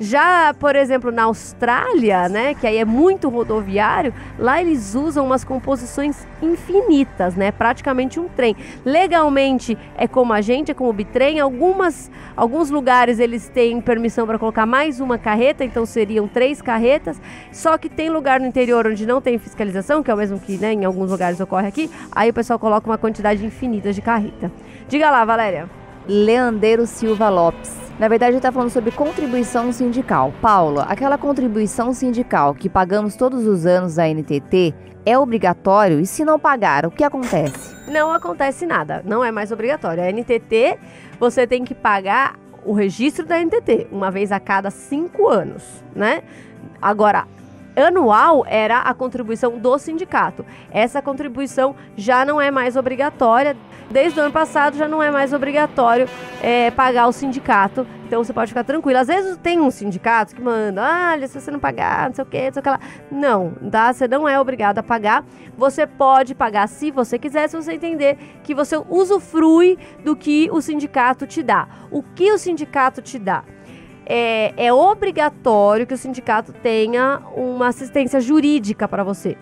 Já, 0.00 0.54
por 0.58 0.74
exemplo, 0.74 1.12
na 1.12 1.24
Austrália, 1.24 2.28
né, 2.28 2.54
que 2.54 2.66
aí 2.66 2.76
é 2.76 2.84
muito 2.84 3.28
rodoviário, 3.28 4.12
lá 4.38 4.60
eles 4.60 4.94
usam 4.94 5.24
umas 5.24 5.44
composições 5.44 6.26
infinitas, 6.40 7.36
né, 7.36 7.52
praticamente 7.52 8.18
um 8.18 8.28
trem. 8.28 8.56
Legalmente 8.84 9.78
é 9.96 10.08
como 10.08 10.32
a 10.32 10.40
gente, 10.40 10.70
é 10.70 10.74
como 10.74 10.90
o 10.90 10.92
bitrem. 10.92 11.38
Algumas, 11.40 12.10
alguns 12.36 12.70
lugares 12.70 13.18
eles 13.18 13.48
têm 13.48 13.80
permissão 13.80 14.26
para 14.26 14.38
colocar 14.38 14.66
mais 14.66 14.98
uma 14.98 15.18
carreta, 15.18 15.64
então 15.64 15.86
seriam 15.86 16.26
três 16.26 16.60
carretas. 16.60 17.20
Só 17.52 17.78
que 17.78 17.88
tem 17.88 18.10
lugar 18.10 18.40
no 18.40 18.46
interior 18.46 18.86
onde 18.86 19.06
não 19.06 19.20
tem 19.20 19.38
fiscalização, 19.38 20.02
que 20.02 20.10
é 20.10 20.14
o 20.14 20.16
mesmo 20.16 20.38
que, 20.40 20.58
né, 20.58 20.72
em 20.72 20.84
alguns 20.84 21.10
lugares 21.10 21.40
ocorre 21.40 21.68
aqui. 21.68 21.90
Aí 22.10 22.30
o 22.30 22.34
pessoal 22.34 22.58
coloca 22.58 22.88
uma 22.88 22.98
quantidade 22.98 23.44
infinita 23.44 23.92
de 23.92 24.02
carreta. 24.02 24.50
Diga 24.88 25.10
lá, 25.10 25.24
Valéria. 25.24 25.81
Leandeiro 26.06 26.86
Silva 26.86 27.28
Lopes. 27.28 27.76
Na 27.98 28.08
verdade, 28.08 28.36
está 28.36 28.50
falando 28.50 28.70
sobre 28.70 28.90
contribuição 28.90 29.72
sindical. 29.72 30.32
Paula, 30.40 30.84
aquela 30.84 31.16
contribuição 31.16 31.92
sindical 31.92 32.54
que 32.54 32.68
pagamos 32.68 33.14
todos 33.14 33.46
os 33.46 33.66
anos 33.66 33.94
da 33.94 34.08
NTT 34.08 34.74
é 35.04 35.18
obrigatório? 35.18 36.00
E 36.00 36.06
se 36.06 36.24
não 36.24 36.38
pagar, 36.38 36.86
o 36.86 36.90
que 36.90 37.04
acontece? 37.04 37.74
Não 37.90 38.12
acontece 38.12 38.66
nada, 38.66 39.02
não 39.04 39.22
é 39.22 39.30
mais 39.30 39.52
obrigatório. 39.52 40.02
A 40.02 40.10
NTT, 40.10 40.78
você 41.20 41.46
tem 41.46 41.64
que 41.64 41.74
pagar 41.74 42.38
o 42.64 42.72
registro 42.72 43.26
da 43.26 43.38
NTT 43.38 43.88
uma 43.90 44.10
vez 44.10 44.32
a 44.32 44.40
cada 44.40 44.70
cinco 44.70 45.28
anos, 45.28 45.84
né? 45.94 46.22
Agora, 46.80 47.26
anual 47.76 48.44
era 48.46 48.78
a 48.78 48.94
contribuição 48.94 49.58
do 49.58 49.78
sindicato. 49.78 50.44
Essa 50.70 51.00
contribuição 51.00 51.74
já 51.96 52.24
não 52.24 52.40
é 52.40 52.50
mais 52.50 52.76
obrigatória. 52.76 53.56
Desde 53.90 54.18
o 54.18 54.22
ano 54.22 54.32
passado 54.32 54.76
já 54.76 54.88
não 54.88 55.02
é 55.02 55.10
mais 55.10 55.32
obrigatório 55.32 56.08
é, 56.42 56.70
pagar 56.70 57.06
o 57.06 57.12
sindicato. 57.12 57.86
Então 58.06 58.22
você 58.22 58.32
pode 58.32 58.48
ficar 58.48 58.64
tranquilo. 58.64 58.98
Às 58.98 59.08
vezes 59.08 59.36
tem 59.38 59.60
um 59.60 59.70
sindicato 59.70 60.34
que 60.34 60.42
manda, 60.42 60.82
olha, 61.12 61.26
se 61.26 61.40
você 61.40 61.50
não 61.50 61.58
pagar, 61.58 62.08
não 62.08 62.14
sei 62.14 62.24
o 62.24 62.26
que, 62.26 62.44
não 62.44 62.52
sei 62.52 62.60
o 62.60 62.62
que 62.62 62.70
lá. 62.70 62.80
Não, 63.10 63.52
tá? 63.70 63.92
Você 63.92 64.06
não 64.06 64.28
é 64.28 64.38
obrigado 64.38 64.78
a 64.78 64.82
pagar. 64.82 65.24
Você 65.56 65.86
pode 65.86 66.34
pagar 66.34 66.68
se 66.68 66.90
você 66.90 67.18
quiser, 67.18 67.48
se 67.48 67.56
você 67.56 67.72
entender 67.72 68.18
que 68.42 68.54
você 68.54 68.76
usufrui 68.88 69.78
do 70.04 70.14
que 70.14 70.48
o 70.52 70.60
sindicato 70.60 71.26
te 71.26 71.42
dá. 71.42 71.68
O 71.90 72.02
que 72.02 72.30
o 72.32 72.38
sindicato 72.38 73.00
te 73.00 73.18
dá? 73.18 73.44
É, 74.14 74.52
é 74.58 74.70
obrigatório 74.70 75.86
que 75.86 75.94
o 75.94 75.96
sindicato 75.96 76.52
tenha 76.52 77.22
uma 77.34 77.68
assistência 77.68 78.20
jurídica 78.20 78.86
para 78.86 79.02
você 79.02 79.38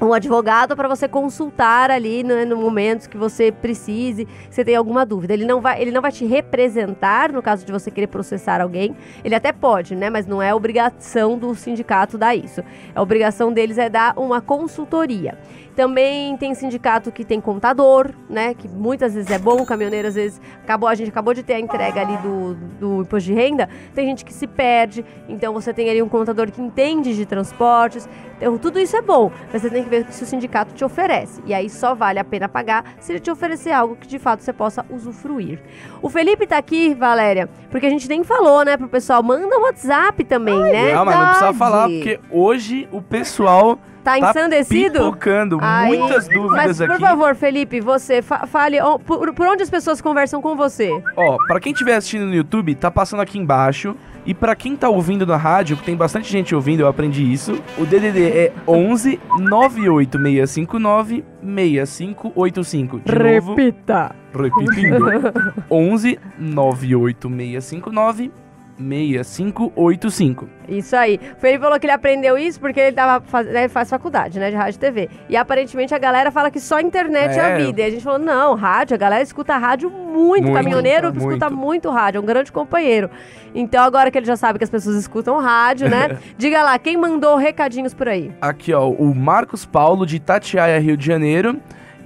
um 0.00 0.12
advogado 0.12 0.76
para 0.76 0.88
você 0.88 1.08
consultar 1.08 1.90
ali 1.90 2.22
né, 2.22 2.44
no 2.44 2.56
momento 2.56 3.08
que 3.08 3.16
você 3.16 3.52
precise, 3.52 4.26
você 4.50 4.64
tem 4.64 4.74
alguma 4.74 5.06
dúvida. 5.06 5.32
Ele 5.32 5.44
não 5.44 5.60
vai, 5.60 5.80
ele 5.80 5.90
não 5.90 6.02
vai 6.02 6.12
te 6.12 6.26
representar 6.26 7.32
no 7.32 7.40
caso 7.40 7.64
de 7.64 7.72
você 7.72 7.90
querer 7.90 8.08
processar 8.08 8.60
alguém. 8.60 8.96
Ele 9.24 9.34
até 9.34 9.52
pode, 9.52 9.94
né, 9.94 10.10
mas 10.10 10.26
não 10.26 10.42
é 10.42 10.54
obrigação 10.54 11.38
do 11.38 11.54
sindicato 11.54 12.18
dar 12.18 12.34
isso. 12.34 12.62
A 12.94 13.00
obrigação 13.00 13.52
deles 13.52 13.78
é 13.78 13.88
dar 13.88 14.18
uma 14.18 14.40
consultoria. 14.40 15.38
Também 15.74 16.36
tem 16.36 16.54
sindicato 16.54 17.10
que 17.10 17.24
tem 17.24 17.40
contador, 17.40 18.10
né? 18.28 18.54
Que 18.54 18.68
muitas 18.68 19.14
vezes 19.14 19.30
é 19.30 19.38
bom, 19.38 19.62
o 19.62 19.66
caminhoneiro 19.66 20.08
às 20.08 20.14
vezes 20.14 20.40
acabou, 20.62 20.88
a 20.88 20.94
gente 20.94 21.08
acabou 21.08 21.34
de 21.34 21.42
ter 21.42 21.54
a 21.54 21.60
entrega 21.60 22.00
ali 22.00 22.16
do, 22.18 22.54
do 22.78 23.02
imposto 23.02 23.28
de 23.28 23.34
renda, 23.34 23.68
tem 23.94 24.06
gente 24.06 24.24
que 24.24 24.32
se 24.32 24.46
perde, 24.46 25.04
então 25.28 25.52
você 25.52 25.72
tem 25.72 25.90
ali 25.90 26.00
um 26.00 26.08
contador 26.08 26.50
que 26.50 26.62
entende 26.62 27.14
de 27.14 27.26
transportes. 27.26 28.08
Então, 28.36 28.58
tudo 28.58 28.78
isso 28.78 28.96
é 28.96 29.02
bom, 29.02 29.30
mas 29.52 29.62
você 29.62 29.70
tem 29.70 29.82
que 29.82 29.88
ver 29.88 30.06
se 30.10 30.22
o 30.22 30.26
sindicato 30.26 30.74
te 30.74 30.84
oferece. 30.84 31.40
E 31.46 31.54
aí 31.54 31.70
só 31.70 31.94
vale 31.94 32.18
a 32.18 32.24
pena 32.24 32.48
pagar 32.48 32.84
se 33.00 33.12
ele 33.12 33.20
te 33.20 33.30
oferecer 33.30 33.70
algo 33.70 33.96
que 33.96 34.06
de 34.06 34.18
fato 34.18 34.42
você 34.42 34.52
possa 34.52 34.84
usufruir. 34.90 35.60
O 36.02 36.08
Felipe 36.08 36.46
tá 36.46 36.58
aqui, 36.58 36.94
Valéria, 36.94 37.48
porque 37.70 37.86
a 37.86 37.90
gente 37.90 38.08
nem 38.08 38.22
falou, 38.22 38.64
né, 38.64 38.76
pro 38.76 38.88
pessoal, 38.88 39.22
manda 39.22 39.56
um 39.56 39.62
WhatsApp 39.62 40.22
também, 40.24 40.62
Ai, 40.62 40.72
né? 40.72 40.94
Não, 40.94 41.04
mas 41.04 41.16
não 41.16 41.26
precisa 41.26 41.54
falar, 41.54 41.88
porque 41.88 42.20
hoje 42.30 42.88
o 42.92 43.00
pessoal 43.00 43.78
Tá, 44.04 44.20
tá 44.20 44.30
ensandecido? 44.30 44.98
pipocando 44.98 45.58
Aí, 45.62 45.98
muitas 45.98 46.28
dúvidas 46.28 46.66
mas, 46.66 46.80
aqui. 46.80 46.92
por 46.92 47.00
favor, 47.00 47.34
Felipe, 47.34 47.80
você 47.80 48.20
fa 48.20 48.46
fale 48.46 48.78
oh, 48.82 48.98
por, 48.98 49.32
por, 49.32 49.46
onde 49.46 49.62
as 49.62 49.70
pessoas 49.70 50.02
conversam 50.02 50.42
com 50.42 50.54
você. 50.54 50.90
Ó, 51.16 51.38
para 51.48 51.58
quem 51.58 51.72
estiver 51.72 51.96
assistindo 51.96 52.26
no 52.26 52.34
YouTube, 52.34 52.74
tá 52.74 52.90
passando 52.90 53.20
aqui 53.20 53.38
embaixo. 53.38 53.96
E 54.26 54.32
para 54.32 54.56
quem 54.56 54.74
tá 54.74 54.88
ouvindo 54.88 55.26
na 55.26 55.36
rádio, 55.36 55.76
que 55.76 55.84
tem 55.84 55.94
bastante 55.94 56.30
gente 56.30 56.54
ouvindo, 56.54 56.80
eu 56.80 56.88
aprendi 56.88 57.30
isso. 57.30 57.60
O 57.76 57.84
DDD 57.84 58.24
é 58.24 58.54
11 58.66 59.20
98659 59.38 61.22
6585. 61.42 63.00
De 63.00 63.12
Repita. 63.12 64.16
Novo, 64.32 64.42
repetindo. 64.42 65.04
11 65.70 66.18
98659 66.38 68.32
6585. 68.78 70.48
Isso 70.68 70.96
aí. 70.96 71.20
O 71.36 71.40
Felipe 71.40 71.62
falou 71.62 71.78
que 71.78 71.86
ele 71.86 71.92
aprendeu 71.92 72.36
isso 72.36 72.58
porque 72.58 72.80
ele, 72.80 72.92
tava 72.92 73.24
faz, 73.24 73.46
né, 73.46 73.68
faz 73.68 73.88
faculdade, 73.88 74.38
né, 74.38 74.50
de 74.50 74.56
rádio 74.56 74.76
e 74.76 74.80
TV. 74.80 75.10
E 75.28 75.36
aparentemente 75.36 75.94
a 75.94 75.98
galera 75.98 76.30
fala 76.30 76.50
que 76.50 76.60
só 76.60 76.80
internet 76.80 77.38
é, 77.38 77.38
é 77.38 77.52
a 77.52 77.56
vida. 77.58 77.82
E 77.82 77.84
a 77.84 77.90
gente 77.90 78.02
falou, 78.02 78.18
não, 78.18 78.54
rádio, 78.54 78.94
a 78.94 78.98
galera 78.98 79.22
escuta 79.22 79.56
rádio 79.56 79.90
muito. 79.90 80.44
muito 80.44 80.52
Caminhoneiro 80.52 81.12
muito. 81.12 81.18
escuta 81.18 81.50
muito 81.50 81.90
rádio, 81.90 82.18
é 82.18 82.20
um 82.20 82.26
grande 82.26 82.50
companheiro. 82.50 83.10
Então 83.54 83.84
agora 83.84 84.10
que 84.10 84.18
ele 84.18 84.26
já 84.26 84.36
sabe 84.36 84.58
que 84.58 84.64
as 84.64 84.70
pessoas 84.70 84.96
escutam 84.96 85.38
rádio, 85.38 85.88
né? 85.88 86.18
diga 86.36 86.62
lá, 86.62 86.78
quem 86.78 86.96
mandou 86.96 87.36
recadinhos 87.36 87.94
por 87.94 88.08
aí? 88.08 88.32
Aqui, 88.40 88.72
ó, 88.72 88.88
o 88.88 89.14
Marcos 89.14 89.64
Paulo 89.64 90.04
de 90.04 90.18
Tatiaia, 90.18 90.80
Rio 90.80 90.96
de 90.96 91.06
Janeiro 91.06 91.60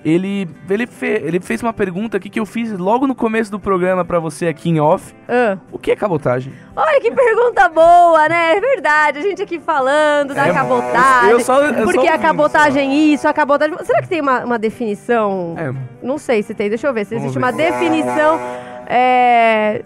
ele, 0.04 0.48
ele, 0.68 0.86
fe, 0.86 1.06
ele 1.06 1.40
fez 1.40 1.62
uma 1.62 1.72
pergunta 1.72 2.16
aqui 2.16 2.30
que 2.30 2.38
eu 2.38 2.46
fiz 2.46 2.72
logo 2.72 3.06
no 3.06 3.14
começo 3.14 3.50
do 3.50 3.58
programa 3.58 4.04
para 4.04 4.18
você 4.18 4.46
aqui 4.46 4.70
em 4.70 4.80
off. 4.80 5.14
Uh. 5.28 5.58
O 5.72 5.78
que 5.78 5.90
é 5.90 5.96
cabotagem? 5.96 6.52
Olha 6.76 7.00
que 7.00 7.10
pergunta 7.10 7.68
boa, 7.68 8.28
né? 8.28 8.56
É 8.56 8.60
verdade, 8.60 9.18
a 9.18 9.22
gente 9.22 9.42
aqui 9.42 9.58
falando 9.58 10.34
da 10.34 10.46
é, 10.46 10.52
cabotagem. 10.52 11.30
Eu 11.30 11.40
só, 11.40 11.62
eu 11.62 11.84
porque 11.84 12.06
só 12.06 12.14
a 12.14 12.18
cabotagem 12.18 12.88
só. 12.88 13.14
isso, 13.14 13.28
a 13.28 13.32
cabotagem... 13.32 13.76
Será 13.82 14.00
que 14.00 14.08
tem 14.08 14.20
uma, 14.20 14.44
uma 14.44 14.58
definição? 14.58 15.54
É. 15.58 15.72
Não 16.02 16.18
sei 16.18 16.42
se 16.42 16.54
tem, 16.54 16.68
deixa 16.68 16.86
eu 16.86 16.94
ver. 16.94 17.04
Se 17.04 17.14
existe 17.14 17.34
ver. 17.34 17.38
uma 17.38 17.52
definição... 17.52 18.38
É 18.90 19.82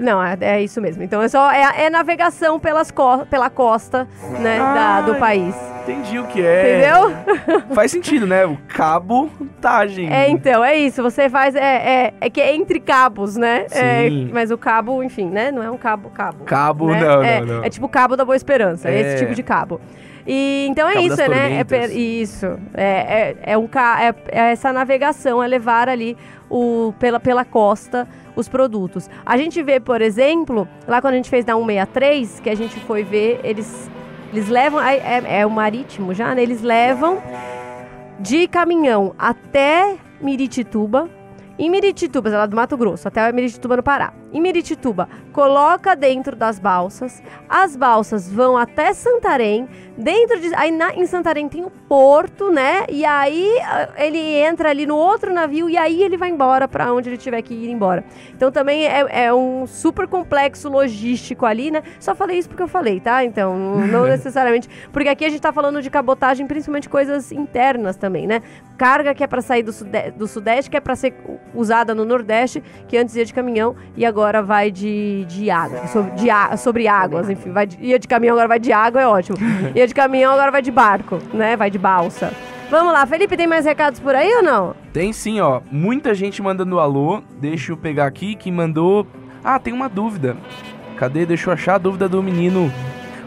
não, 0.00 0.22
é, 0.22 0.36
é, 0.40 0.62
isso 0.62 0.80
mesmo. 0.80 1.02
Então 1.02 1.20
é 1.22 1.28
só 1.28 1.52
é, 1.52 1.84
é 1.84 1.90
navegação 1.90 2.58
pelas 2.58 2.90
co 2.90 3.26
pela 3.26 3.50
costa, 3.50 4.08
né, 4.40 4.58
da, 4.58 5.02
do 5.02 5.14
país. 5.16 5.54
Entendi 5.82 6.18
o 6.18 6.26
que 6.26 6.40
é. 6.40 6.78
Entendeu? 6.78 7.64
Faz 7.74 7.90
sentido, 7.90 8.26
né? 8.26 8.44
O 8.46 8.56
cabotagem. 8.68 10.12
É, 10.12 10.28
então, 10.28 10.64
é 10.64 10.76
isso. 10.76 11.02
Você 11.02 11.28
faz. 11.28 11.54
É, 11.54 11.60
é, 11.60 12.14
é 12.20 12.30
que 12.30 12.40
é 12.40 12.54
entre 12.54 12.80
cabos, 12.80 13.36
né? 13.36 13.66
É, 13.70 14.08
Sim. 14.08 14.30
mas 14.32 14.50
o 14.50 14.58
cabo, 14.58 15.02
enfim, 15.02 15.26
né? 15.26 15.50
Não 15.50 15.62
é 15.62 15.70
um 15.70 15.78
cabo, 15.78 16.10
cabo. 16.10 16.44
Cabo, 16.44 16.90
né? 16.90 17.00
não, 17.00 17.22
é, 17.22 17.40
não, 17.40 17.46
não. 17.46 17.64
É 17.64 17.70
tipo 17.70 17.88
cabo 17.88 18.16
da 18.16 18.24
Boa 18.24 18.36
Esperança. 18.36 18.88
É 18.88 19.00
esse 19.00 19.18
tipo 19.24 19.34
de 19.34 19.42
cabo. 19.42 19.80
E, 20.26 20.66
então 20.70 20.88
é 20.88 20.94
Cabo 20.94 21.06
isso, 21.06 21.16
né? 21.16 21.60
É, 21.60 21.86
isso. 21.88 22.46
É, 22.74 22.84
é, 22.84 23.36
é, 23.42 23.58
um, 23.58 23.64
é, 23.64 24.14
é 24.28 24.52
essa 24.52 24.72
navegação, 24.72 25.42
é 25.42 25.46
levar 25.46 25.88
ali 25.88 26.16
o, 26.48 26.92
pela, 26.98 27.18
pela 27.18 27.44
costa 27.44 28.06
os 28.36 28.48
produtos. 28.48 29.08
A 29.24 29.36
gente 29.36 29.62
vê, 29.62 29.80
por 29.80 30.00
exemplo, 30.00 30.68
lá 30.86 31.00
quando 31.00 31.14
a 31.14 31.16
gente 31.16 31.30
fez 31.30 31.44
da 31.44 31.54
163, 31.54 32.40
que 32.40 32.50
a 32.50 32.54
gente 32.54 32.78
foi 32.80 33.02
ver, 33.02 33.40
eles, 33.42 33.90
eles 34.32 34.48
levam. 34.48 34.80
É, 34.80 35.40
é, 35.40 35.46
o 35.46 35.50
marítimo 35.50 36.14
já, 36.14 36.34
né? 36.34 36.42
Eles 36.42 36.62
levam 36.62 37.22
de 38.18 38.46
caminhão 38.48 39.14
até 39.18 39.96
Miritituba. 40.20 41.08
Em 41.58 41.68
Miritituba, 41.68 42.30
lá 42.30 42.46
do 42.46 42.56
Mato 42.56 42.76
Grosso, 42.76 43.06
até 43.06 43.30
Miritituba 43.32 43.76
no 43.76 43.82
Pará. 43.82 44.14
Em 44.32 44.40
Miritituba, 44.40 45.08
coloca 45.32 45.96
dentro 45.96 46.36
das 46.36 46.58
balsas. 46.58 47.22
As 47.48 47.74
balsas 47.74 48.30
vão 48.30 48.56
até 48.56 48.92
Santarém. 48.92 49.68
Dentro 49.98 50.40
de. 50.40 50.54
Aí 50.54 50.70
na, 50.70 50.94
em 50.94 51.04
Santarém 51.04 51.48
tem 51.48 51.64
o 51.64 51.70
porto, 51.70 52.50
né? 52.50 52.84
E 52.88 53.04
aí 53.04 53.58
ah, 53.62 53.90
ele 53.96 54.18
entra 54.18 54.70
ali 54.70 54.86
no 54.86 54.96
outro 54.96 55.32
navio 55.34 55.68
e 55.68 55.76
aí 55.76 56.02
ele 56.02 56.16
vai 56.16 56.30
embora 56.30 56.68
para 56.68 56.92
onde 56.92 57.10
ele 57.10 57.16
tiver 57.16 57.42
que 57.42 57.52
ir 57.52 57.70
embora. 57.70 58.04
Então 58.34 58.50
também 58.50 58.86
é, 58.86 59.24
é, 59.24 59.34
um 59.34 59.66
super 59.66 60.06
complexo 60.06 60.68
logístico 60.68 61.44
ali, 61.44 61.70
né? 61.70 61.82
Só 61.98 62.14
falei 62.14 62.38
isso 62.38 62.48
porque 62.48 62.62
eu 62.62 62.68
falei, 62.68 63.00
tá? 63.00 63.24
Então, 63.24 63.56
não 63.58 64.04
necessariamente. 64.08 64.68
Porque 64.92 65.08
aqui 65.08 65.24
a 65.24 65.28
gente 65.28 65.40
tá 65.40 65.52
falando 65.52 65.82
de 65.82 65.90
cabotagem, 65.90 66.46
principalmente 66.46 66.88
coisas 66.88 67.32
internas 67.32 67.96
também, 67.96 68.26
né? 68.26 68.42
Carga 68.78 69.12
que 69.12 69.22
é 69.22 69.26
para 69.26 69.42
sair 69.42 69.62
do, 69.62 69.72
sude 69.72 70.12
do 70.12 70.26
Sudeste, 70.26 70.70
que 70.70 70.76
é 70.76 70.80
para 70.80 70.96
ser 70.96 71.14
usada 71.54 71.94
no 71.94 72.04
Nordeste, 72.04 72.62
que 72.88 72.96
antes 72.96 73.14
ia 73.16 73.24
de 73.24 73.34
caminhão 73.34 73.76
e 73.96 74.06
agora 74.06 74.19
vai 74.42 74.70
de, 74.70 75.24
de 75.26 75.50
água. 75.50 75.86
Sobre, 75.86 76.10
de, 76.12 76.28
sobre 76.58 76.88
águas, 76.88 77.28
enfim. 77.28 77.50
Vai 77.52 77.66
de, 77.66 77.78
ia 77.80 77.98
de 77.98 78.06
caminhão, 78.06 78.34
agora 78.34 78.48
vai 78.48 78.58
de 78.58 78.72
água, 78.72 79.00
é 79.00 79.06
ótimo. 79.06 79.36
Ia 79.74 79.86
de 79.86 79.94
caminhão, 79.94 80.32
agora 80.32 80.50
vai 80.50 80.62
de 80.62 80.70
barco, 80.70 81.18
né? 81.32 81.56
Vai 81.56 81.70
de 81.70 81.78
balsa. 81.78 82.32
Vamos 82.70 82.92
lá, 82.92 83.04
Felipe, 83.04 83.36
tem 83.36 83.46
mais 83.46 83.64
recados 83.64 83.98
por 83.98 84.14
aí 84.14 84.32
ou 84.36 84.42
não? 84.42 84.74
Tem 84.92 85.12
sim, 85.12 85.40
ó. 85.40 85.60
Muita 85.70 86.14
gente 86.14 86.40
mandando 86.40 86.78
alô. 86.78 87.20
Deixa 87.40 87.72
eu 87.72 87.76
pegar 87.76 88.06
aqui 88.06 88.36
que 88.36 88.50
mandou. 88.50 89.06
Ah, 89.42 89.58
tem 89.58 89.72
uma 89.72 89.88
dúvida. 89.88 90.36
Cadê? 90.96 91.26
Deixa 91.26 91.50
eu 91.50 91.54
achar 91.54 91.74
a 91.74 91.78
dúvida 91.78 92.08
do 92.08 92.22
menino. 92.22 92.72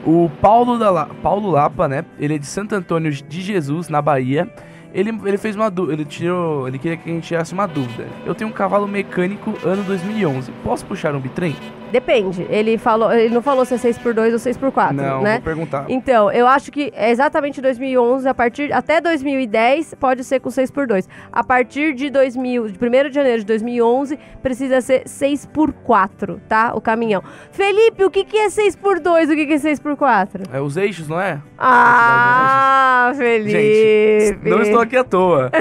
O 0.06 0.30
Paulo, 0.42 0.78
da 0.78 0.90
La... 0.90 1.06
Paulo 1.22 1.50
Lapa, 1.50 1.88
né? 1.88 2.06
Ele 2.20 2.36
é 2.36 2.38
de 2.38 2.46
Santo 2.46 2.76
Antônio 2.76 3.12
de 3.12 3.42
Jesus, 3.42 3.90
na 3.90 4.02
Bahia. 4.02 4.50
Ele, 4.94 5.10
ele 5.26 5.38
fez 5.40 5.56
uma 5.56 5.72
dúvida, 5.72 5.94
ele 5.94 6.06
tirou, 6.06 6.68
ele 6.68 6.78
queria 6.78 6.98
que 6.98 7.10
a 7.10 7.14
gente 7.14 7.28
tirasse 7.28 7.52
uma 7.52 7.66
dúvida. 7.66 8.08
Eu 8.26 8.36
tenho 8.36 8.50
um 8.50 8.54
cavalo 8.54 8.88
mecânico 8.88 9.58
ano 9.64 9.84
2011. 9.84 10.52
Posso 10.64 10.86
puxar 10.86 11.16
um 11.16 11.20
bitrem? 11.20 11.56
Depende. 11.94 12.48
Ele 12.50 12.76
falou, 12.76 13.14
ele 13.14 13.32
não 13.32 13.44
falou 13.44 13.64
se 13.66 13.76
é 13.76 13.78
6x2 13.78 14.32
ou 14.32 14.40
6x4, 14.40 14.94
não, 14.94 15.22
né? 15.22 15.34
vou 15.36 15.44
perguntar. 15.44 15.86
Então, 15.88 16.32
eu 16.32 16.48
acho 16.48 16.72
que 16.72 16.92
é 16.96 17.12
exatamente 17.12 17.62
2011, 17.62 18.28
a 18.28 18.34
partir 18.34 18.74
até 18.74 19.00
2010 19.00 19.94
pode 20.00 20.24
ser 20.24 20.40
com 20.40 20.50
6x2. 20.50 21.08
A 21.32 21.44
partir 21.44 21.94
de 21.94 22.10
2000, 22.10 22.70
de 22.70 22.80
1 22.84 23.10
de 23.10 23.14
janeiro 23.14 23.40
de 23.42 23.46
2011 23.46 24.18
precisa 24.42 24.82
ser 24.82 25.04
6x4, 25.04 26.40
tá? 26.50 26.74
O 26.74 26.82
caminhão. 26.82 27.22
Felipe, 27.52 28.04
o 28.04 28.10
que 28.10 28.26
que 28.26 28.38
é 28.40 28.48
6x2? 28.48 29.32
O 29.32 29.36
que 29.36 29.46
que 29.46 29.54
é 29.54 29.58
6x4? 29.58 30.48
É 30.52 30.60
os 30.60 30.76
eixos, 30.76 31.08
não 31.08 31.22
é? 31.22 31.40
Ah, 31.60 33.14
Felipe. 33.16 33.52
Gente, 33.52 34.50
não 34.50 34.64
estou 34.64 34.82
aqui 34.82 34.98
à 34.98 35.04
toa. 35.04 35.52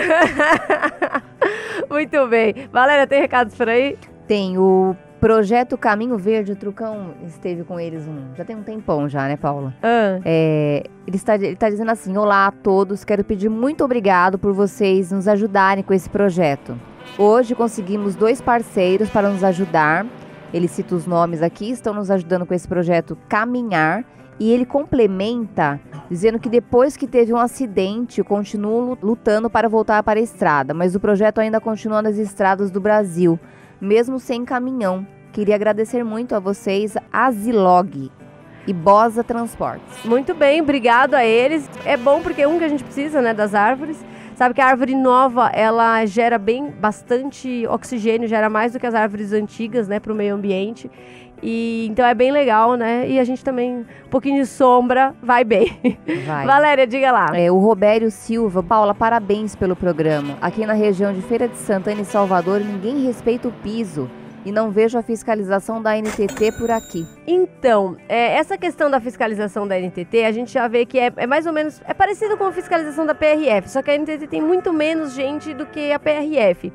Muito 1.91 2.27
bem. 2.29 2.55
Valéria, 2.73 3.07
tem 3.07 3.21
recados 3.21 3.55
por 3.55 3.69
aí? 3.69 3.99
Tem 4.27 4.57
o 4.57 4.97
Projeto 5.23 5.79
Caminho 5.79 6.19
Verde, 6.19 6.51
o 6.51 6.57
Trucão 6.57 7.15
esteve 7.25 7.63
com 7.63 7.79
eles 7.79 8.09
um, 8.09 8.35
já 8.35 8.45
tem 8.45 8.57
um 8.57 8.63
tempão 8.65 9.09
já, 9.09 9.29
né, 9.29 9.37
Paula? 9.37 9.73
Ah. 9.81 10.19
É, 10.25 10.83
ele, 11.07 11.17
está, 11.17 11.37
ele 11.37 11.53
está 11.53 11.71
dizendo 11.71 11.93
assim, 11.93 12.17
olá 12.17 12.49
a 12.49 12.51
todos, 12.51 13.05
quero 13.05 13.23
pedir 13.23 13.49
muito 13.49 13.85
obrigado 13.85 14.37
por 14.37 14.53
vocês 14.53 15.13
nos 15.13 15.29
ajudarem 15.29 15.85
com 15.85 15.95
esse 15.95 16.11
projeto. 16.11 16.77
Hoje 17.17 17.55
conseguimos 17.55 18.17
dois 18.17 18.41
parceiros 18.41 19.09
para 19.11 19.31
nos 19.31 19.45
ajudar, 19.45 20.05
ele 20.53 20.67
cita 20.67 20.97
os 20.97 21.07
nomes 21.07 21.41
aqui, 21.41 21.71
estão 21.71 21.95
nos 21.95 22.11
ajudando 22.11 22.45
com 22.45 22.53
esse 22.53 22.67
projeto 22.67 23.17
Caminhar, 23.29 24.05
e 24.41 24.51
ele 24.51 24.67
complementa 24.67 25.79
dizendo 26.11 26.41
que 26.41 26.49
depois 26.49 26.97
que 26.97 27.07
teve 27.07 27.33
um 27.33 27.39
acidente, 27.39 28.25
continua 28.25 28.99
lutando 29.01 29.49
para 29.49 29.69
voltar 29.69 30.03
para 30.03 30.19
a 30.19 30.23
estrada, 30.23 30.75
mas 30.75 30.97
o 30.97 31.01
projeto 31.01 31.39
ainda 31.39 31.61
continua 31.61 32.03
nas 32.03 32.19
estradas 32.19 32.73
do 32.73 32.81
Brasil, 32.81 33.39
mesmo 33.83 34.21
sem 34.21 34.45
caminhão. 34.45 35.05
Queria 35.33 35.57
agradecer 35.57 36.05
muito 36.05 36.37
a 36.37 36.39
vocês, 36.39 36.95
Azilog 37.13 38.13
e 38.65 38.73
Bosa 38.73 39.25
Transportes. 39.25 40.05
Muito 40.05 40.35
bem, 40.35 40.61
obrigado 40.61 41.15
a 41.15 41.25
eles. 41.25 41.69
É 41.85 41.97
bom 41.97 42.23
porque 42.23 42.47
um 42.47 42.59
que 42.59 42.65
a 42.65 42.69
gente 42.69 42.85
precisa, 42.85 43.21
né, 43.21 43.35
das 43.35 43.57
árvores. 43.57 43.99
Sabe 44.37 44.55
que 44.55 44.61
a 44.61 44.67
árvore 44.67 44.95
nova, 44.95 45.49
ela 45.49 46.07
gera 46.07 46.39
bem 46.39 46.71
bastante 46.71 47.67
oxigênio, 47.67 48.29
gera 48.29 48.49
mais 48.49 48.73
do 48.73 48.79
que 48.79 48.87
as 48.87 48.95
árvores 48.95 49.33
antigas, 49.33 49.89
né, 49.89 49.99
para 49.99 50.13
o 50.13 50.17
meio 50.17 50.35
ambiente. 50.35 50.91
E 51.43 51.89
então 51.91 52.07
é 52.07 52.15
bem 52.15 52.31
legal, 52.31 52.75
né? 52.75 53.09
E 53.09 53.19
a 53.19 53.25
gente 53.25 53.45
também, 53.45 53.79
um 53.79 54.09
pouquinho 54.09 54.41
de 54.41 54.47
sombra, 54.47 55.15
vai 55.23 55.43
bem. 55.43 55.77
Vai. 56.27 56.47
Valéria, 56.47 56.87
diga 56.87 57.11
lá. 57.11 57.27
É, 57.35 57.51
o 57.51 57.59
Robério 57.59 58.11
Silva, 58.11 58.63
Paula, 58.63 58.95
parabéns 58.95 59.57
pelo 59.57 59.75
programa. 59.75 60.37
Aqui 60.41 60.65
na 60.65 60.73
região 60.73 61.13
de 61.13 61.21
Feira 61.23 61.49
de 61.49 61.57
Santana 61.57 62.01
e 62.01 62.05
Salvador, 62.05 62.61
ninguém 62.61 63.05
respeita 63.05 63.49
o 63.49 63.53
piso 63.53 64.09
e 64.45 64.53
não 64.53 64.71
vejo 64.71 64.99
a 64.99 65.03
fiscalização 65.03 65.81
da 65.81 65.97
NTT 65.97 66.53
por 66.59 66.71
aqui. 66.71 67.07
Então, 67.27 67.97
é, 68.09 68.37
essa 68.37 68.59
questão 68.59 68.91
da 68.91 69.01
fiscalização 69.01 69.67
da 69.67 69.79
NTT, 69.79 70.25
a 70.25 70.33
gente 70.33 70.53
já 70.53 70.67
vê 70.69 70.85
que 70.85 70.99
é, 70.99 71.13
é, 71.17 71.27
mais 71.27 71.47
ou 71.47 71.53
menos, 71.53 71.81
é 71.85 71.95
parecido 71.95 72.37
com 72.37 72.45
a 72.45 72.53
fiscalização 72.53 73.07
da 73.07 73.15
PRF, 73.15 73.69
só 73.69 73.83
que 73.83 73.91
a 73.91 73.99
NTT 73.99 74.27
tem 74.27 74.41
muito 74.41 74.73
menos 74.73 75.15
gente 75.15 75.55
do 75.55 75.67
que 75.67 75.93
a 75.93 75.99
PRF. 75.99 76.73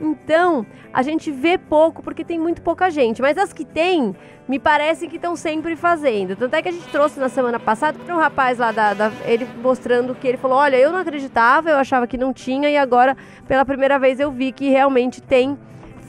Então, 0.00 0.64
a 0.92 1.02
gente 1.02 1.30
vê 1.30 1.58
pouco 1.58 2.02
porque 2.02 2.24
tem 2.24 2.38
muito 2.38 2.62
pouca 2.62 2.90
gente. 2.90 3.20
Mas 3.20 3.36
as 3.36 3.52
que 3.52 3.64
tem, 3.64 4.16
me 4.48 4.58
parece 4.58 5.06
que 5.06 5.16
estão 5.16 5.36
sempre 5.36 5.76
fazendo. 5.76 6.34
Tanto 6.34 6.54
é 6.54 6.62
que 6.62 6.68
a 6.68 6.72
gente 6.72 6.88
trouxe 6.88 7.20
na 7.20 7.28
semana 7.28 7.60
passada 7.60 7.98
para 7.98 8.14
um 8.14 8.18
rapaz 8.18 8.58
lá 8.58 8.72
da, 8.72 8.94
da, 8.94 9.12
ele 9.24 9.46
mostrando 9.62 10.14
que 10.14 10.26
ele 10.26 10.38
falou: 10.38 10.56
Olha, 10.56 10.76
eu 10.76 10.90
não 10.90 10.98
acreditava, 10.98 11.70
eu 11.70 11.76
achava 11.76 12.06
que 12.06 12.16
não 12.16 12.32
tinha, 12.32 12.70
e 12.70 12.76
agora, 12.76 13.16
pela 13.46 13.64
primeira 13.64 13.98
vez, 13.98 14.18
eu 14.18 14.30
vi 14.30 14.52
que 14.52 14.70
realmente 14.70 15.20
tem. 15.20 15.58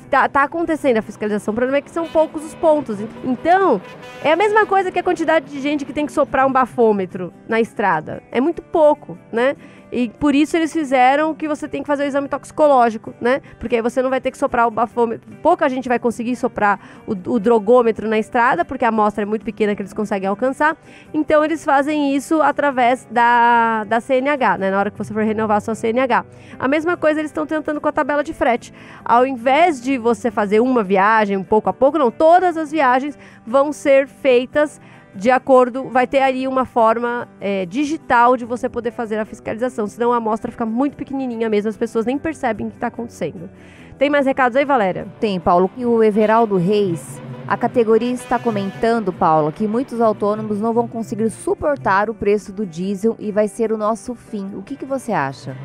Tá, 0.09 0.27
tá 0.27 0.43
acontecendo 0.43 0.97
a 0.97 1.01
fiscalização. 1.01 1.53
O 1.53 1.55
problema 1.55 1.77
é 1.77 1.81
que 1.81 1.89
são 1.89 2.05
poucos 2.05 2.43
os 2.43 2.53
pontos. 2.53 2.97
Então, 3.23 3.81
é 4.21 4.33
a 4.33 4.35
mesma 4.35 4.65
coisa 4.65 4.91
que 4.91 4.99
a 4.99 5.03
quantidade 5.03 5.45
de 5.49 5.61
gente 5.61 5.85
que 5.85 5.93
tem 5.93 6.05
que 6.05 6.11
soprar 6.11 6.45
um 6.45 6.51
bafômetro 6.51 7.33
na 7.47 7.61
estrada. 7.61 8.21
É 8.29 8.41
muito 8.41 8.61
pouco, 8.61 9.17
né? 9.31 9.55
E 9.91 10.09
por 10.09 10.33
isso 10.33 10.55
eles 10.55 10.71
fizeram 10.71 11.35
que 11.35 11.47
você 11.47 11.67
tem 11.67 11.81
que 11.81 11.87
fazer 11.87 12.03
o 12.03 12.07
exame 12.07 12.27
toxicológico, 12.27 13.13
né? 13.19 13.41
Porque 13.59 13.75
aí 13.75 13.81
você 13.81 14.01
não 14.01 14.09
vai 14.09 14.21
ter 14.21 14.31
que 14.31 14.37
soprar 14.37 14.67
o 14.67 14.71
bafômetro. 14.71 15.29
Pouca 15.41 15.67
gente 15.67 15.89
vai 15.89 15.99
conseguir 15.99 16.35
soprar 16.35 16.79
o, 17.05 17.11
o 17.11 17.39
drogômetro 17.39 18.07
na 18.07 18.17
estrada, 18.17 18.63
porque 18.63 18.85
a 18.85 18.87
amostra 18.87 19.23
é 19.23 19.25
muito 19.25 19.43
pequena 19.43 19.75
que 19.75 19.81
eles 19.81 19.93
conseguem 19.93 20.29
alcançar. 20.29 20.77
Então 21.13 21.43
eles 21.43 21.65
fazem 21.65 22.15
isso 22.15 22.41
através 22.41 23.05
da, 23.11 23.83
da 23.83 23.99
CNH, 23.99 24.57
né? 24.57 24.71
Na 24.71 24.79
hora 24.79 24.91
que 24.91 24.97
você 24.97 25.13
for 25.13 25.23
renovar 25.23 25.57
a 25.57 25.61
sua 25.61 25.75
CNH. 25.75 26.25
A 26.57 26.67
mesma 26.67 26.95
coisa 26.95 27.19
eles 27.19 27.31
estão 27.31 27.45
tentando 27.45 27.81
com 27.81 27.87
a 27.87 27.91
tabela 27.91 28.23
de 28.23 28.33
frete. 28.33 28.73
Ao 29.03 29.25
invés 29.25 29.81
de 29.81 29.97
você 29.97 30.31
fazer 30.31 30.61
uma 30.61 30.83
viagem, 30.83 31.43
pouco 31.43 31.69
a 31.69 31.73
pouco, 31.73 31.97
não, 31.97 32.09
todas 32.09 32.55
as 32.55 32.71
viagens 32.71 33.17
vão 33.45 33.73
ser 33.73 34.07
feitas 34.07 34.79
de 35.13 35.29
acordo, 35.29 35.89
vai 35.89 36.07
ter 36.07 36.19
aí 36.19 36.47
uma 36.47 36.65
forma 36.65 37.27
é, 37.39 37.65
digital 37.65 38.37
de 38.37 38.45
você 38.45 38.69
poder 38.69 38.91
fazer 38.91 39.19
a 39.19 39.25
fiscalização, 39.25 39.85
senão 39.85 40.13
a 40.13 40.17
amostra 40.17 40.51
fica 40.51 40.65
muito 40.65 40.95
pequenininha 40.95 41.49
mesmo, 41.49 41.69
as 41.69 41.77
pessoas 41.77 42.05
nem 42.05 42.17
percebem 42.17 42.67
o 42.67 42.69
que 42.69 42.77
está 42.77 42.87
acontecendo. 42.87 43.49
Tem 43.97 44.09
mais 44.09 44.25
recados 44.25 44.55
aí, 44.55 44.65
Valéria? 44.65 45.07
Tem, 45.19 45.39
Paulo. 45.39 45.69
E 45.77 45.85
o 45.85 46.01
Everaldo 46.01 46.57
Reis, 46.57 47.21
a 47.47 47.55
categoria 47.55 48.11
está 48.11 48.39
comentando, 48.39 49.13
Paulo, 49.13 49.51
que 49.51 49.67
muitos 49.67 50.01
autônomos 50.01 50.59
não 50.59 50.73
vão 50.73 50.87
conseguir 50.87 51.29
suportar 51.29 52.09
o 52.09 52.15
preço 52.15 52.51
do 52.51 52.65
diesel 52.65 53.15
e 53.19 53.31
vai 53.31 53.47
ser 53.47 53.71
o 53.71 53.77
nosso 53.77 54.15
fim. 54.15 54.55
O 54.55 54.63
que, 54.63 54.75
que 54.75 54.85
você 54.85 55.11
acha? 55.11 55.55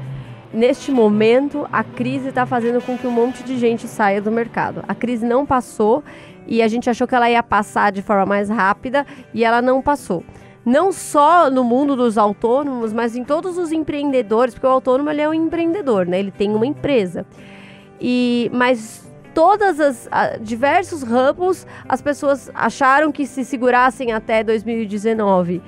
Neste 0.52 0.90
momento, 0.90 1.66
a 1.72 1.82
crise 1.82 2.28
está 2.28 2.44
fazendo 2.44 2.80
com 2.80 2.98
que 2.98 3.06
um 3.06 3.10
monte 3.10 3.42
de 3.42 3.56
gente 3.56 3.86
saia 3.86 4.20
do 4.20 4.30
mercado. 4.30 4.82
A 4.86 4.94
crise 4.94 5.24
não 5.24 5.46
passou 5.46 6.02
e 6.46 6.62
a 6.62 6.68
gente 6.68 6.88
achou 6.88 7.06
que 7.06 7.14
ela 7.14 7.30
ia 7.30 7.42
passar 7.42 7.92
de 7.92 8.02
forma 8.02 8.26
mais 8.26 8.48
rápida 8.48 9.06
e 9.34 9.44
ela 9.44 9.60
não 9.60 9.82
passou. 9.82 10.24
Não 10.64 10.90
só 10.90 11.48
no 11.48 11.62
mundo 11.62 11.94
dos 11.94 12.18
autônomos, 12.18 12.92
mas 12.92 13.14
em 13.14 13.24
todos 13.24 13.56
os 13.56 13.70
empreendedores, 13.70 14.54
porque 14.54 14.66
o 14.66 14.70
autônomo 14.70 15.10
ele 15.10 15.20
é 15.20 15.28
um 15.28 15.34
empreendedor, 15.34 16.06
né? 16.06 16.18
Ele 16.18 16.32
tem 16.32 16.54
uma 16.54 16.66
empresa. 16.66 17.24
E 18.00 18.50
mas 18.52 19.06
todas 19.32 19.78
as 19.78 20.08
a, 20.10 20.38
diversos 20.38 21.02
ramos 21.02 21.66
as 21.88 22.02
pessoas 22.02 22.50
acharam 22.54 23.12
que 23.12 23.26
se 23.26 23.44
segurassem 23.44 24.12
até 24.12 24.42
2019 24.42 25.62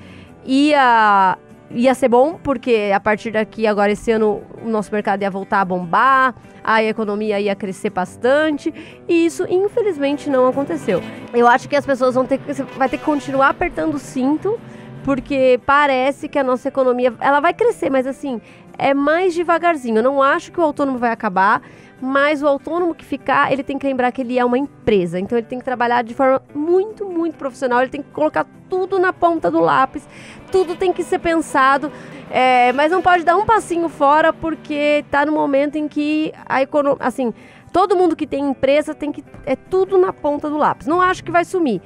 ia 0.45 1.37
ia 1.71 1.95
ser 1.95 2.09
bom, 2.09 2.39
porque 2.43 2.91
a 2.95 3.01
partir 3.01 3.31
daqui, 3.31 3.67
agora 3.67 3.93
esse 3.93 4.11
ano, 4.11 4.43
o 4.65 4.69
nosso 4.69 4.93
mercado 4.93 5.23
ia 5.23 5.31
voltar 5.31 5.61
a 5.61 5.65
bombar, 5.65 6.35
a 6.65 6.83
economia 6.83 7.39
ia 7.41 7.55
crescer 7.55 7.91
bastante, 7.91 8.73
e 9.07 9.27
isso 9.27 9.47
infelizmente 9.49 10.31
não 10.31 10.47
aconteceu. 10.47 11.03
Eu 11.33 11.47
acho 11.47 11.69
que 11.69 11.77
as 11.77 11.85
pessoas 11.85 12.15
vão 12.15 12.25
ter 12.25 12.39
que, 12.39 12.63
vai 12.77 12.89
ter 12.89 12.99
que 12.99 13.05
continuar 13.05 13.51
apertando 13.51 13.95
o 13.95 13.99
cinto, 13.99 14.59
porque 15.05 15.61
parece 15.65 16.29
que 16.29 16.39
a 16.39 16.45
nossa 16.45 16.69
economia, 16.69 17.15
ela 17.21 17.41
vai 17.41 17.55
crescer, 17.55 17.91
mas 17.91 18.07
assim, 18.07 18.41
é 18.79 18.95
mais 18.95 19.35
devagarzinho. 19.35 19.99
Eu 19.99 20.03
não 20.03 20.23
acho 20.23 20.53
que 20.53 20.61
o 20.61 20.63
autônomo 20.63 20.99
vai 20.99 21.11
acabar, 21.11 21.63
mas 22.01 22.43
o 22.43 22.47
autônomo 22.47 22.95
que 22.95 23.05
ficar, 23.05 23.53
ele 23.53 23.63
tem 23.63 23.77
que 23.77 23.87
lembrar 23.87 24.13
que 24.13 24.21
ele 24.21 24.39
é 24.39 24.45
uma 24.45 24.57
empresa. 24.57 25.19
Então 25.19 25.37
ele 25.37 25.47
tem 25.47 25.59
que 25.59 25.65
trabalhar 25.65 26.03
de 26.03 26.15
forma 26.15 26.41
muito, 26.55 27.05
muito 27.05 27.37
profissional. 27.37 27.81
Ele 27.81 27.91
tem 27.91 28.03
que 28.03 28.11
colocar 28.11 28.47
tudo 28.69 28.99
na 28.99 29.13
ponta 29.13 29.51
do 29.51 29.61
lápis, 29.61 30.07
tudo 30.51 30.77
tem 30.77 30.93
que 30.93 31.03
ser 31.03 31.19
pensado. 31.19 31.91
É, 32.31 32.73
mas 32.73 32.93
não 32.93 33.01
pode 33.01 33.25
dar 33.25 33.37
um 33.37 33.47
passinho 33.47 33.89
fora 33.89 34.33
porque 34.33 35.03
está 35.05 35.25
no 35.25 35.33
momento 35.33 35.77
em 35.77 35.89
que 35.89 36.33
a 36.47 36.61
economia, 36.61 36.99
assim, 37.01 37.33
todo 37.73 37.97
mundo 37.97 38.15
que 38.15 38.27
tem 38.27 38.45
empresa 38.45 38.95
tem 38.95 39.11
que 39.11 39.25
é 39.47 39.57
tudo 39.57 39.97
na 39.97 40.13
ponta 40.13 40.51
do 40.51 40.59
lápis. 40.59 40.87
Não 40.87 41.01
acho 41.01 41.25
que 41.25 41.31
vai 41.31 41.45
sumir 41.45 41.81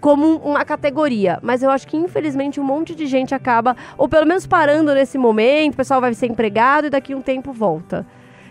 como 0.00 0.36
uma 0.36 0.64
categoria, 0.64 1.38
mas 1.42 1.62
eu 1.62 1.70
acho 1.70 1.86
que 1.86 1.96
infelizmente 1.96 2.60
um 2.60 2.64
monte 2.64 2.94
de 2.94 3.06
gente 3.06 3.34
acaba, 3.34 3.76
ou 3.98 4.08
pelo 4.08 4.26
menos 4.26 4.46
parando 4.46 4.94
nesse 4.94 5.18
momento, 5.18 5.74
o 5.74 5.76
pessoal 5.76 6.00
vai 6.00 6.14
ser 6.14 6.26
empregado 6.26 6.86
e 6.86 6.90
daqui 6.90 7.14
um 7.14 7.20
tempo 7.20 7.52
volta. 7.52 8.06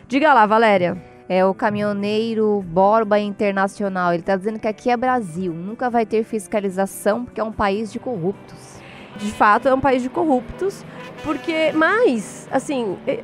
Diga 0.08 0.34
lá, 0.34 0.46
Valéria. 0.46 0.98
É 1.30 1.46
o 1.46 1.54
caminhoneiro 1.54 2.62
Borba 2.68 3.18
Internacional. 3.18 4.12
Ele 4.12 4.22
está 4.22 4.36
dizendo 4.36 4.60
que 4.60 4.68
aqui 4.68 4.90
é 4.90 4.98
Brasil, 4.98 5.54
nunca 5.54 5.90
vai 5.90 6.06
ter 6.06 6.24
fiscalização 6.24 7.24
porque 7.24 7.40
é 7.40 7.44
um 7.44 7.52
país 7.52 7.92
de 7.92 7.98
corruptos. 7.98 8.73
De 9.18 9.32
fato, 9.32 9.68
é 9.68 9.74
um 9.74 9.80
país 9.80 10.02
de 10.02 10.10
corruptos, 10.10 10.84
porque, 11.24 11.72
mas, 11.74 12.48
assim, 12.52 12.98
é, 13.06 13.24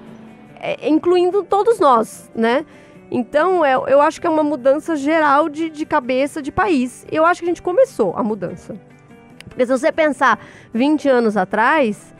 é, 0.60 0.90
incluindo 0.90 1.44
todos 1.44 1.80
nós, 1.80 2.30
né? 2.36 2.66
Então, 3.12 3.66
é, 3.66 3.74
eu 3.74 4.00
acho 4.02 4.22
que 4.22 4.28
é 4.28 4.30
uma 4.30 4.44
mudança 4.44 4.96
geral 4.96 5.50
de, 5.50 5.70
de 5.70 5.86
cabeça 5.86 6.42
de 6.42 6.52
país. 6.52 7.06
Eu 7.12 7.26
acho 7.26 7.42
que 7.42 7.46
a 7.46 7.50
gente 7.50 7.62
começou 7.62 8.14
a 8.16 8.24
mudança. 8.24 8.76
Porque 9.48 9.66
se 9.66 9.72
você 9.72 9.92
pensar 9.92 10.40
20 10.74 11.10
anos 11.10 11.36
atrás, 11.36 12.14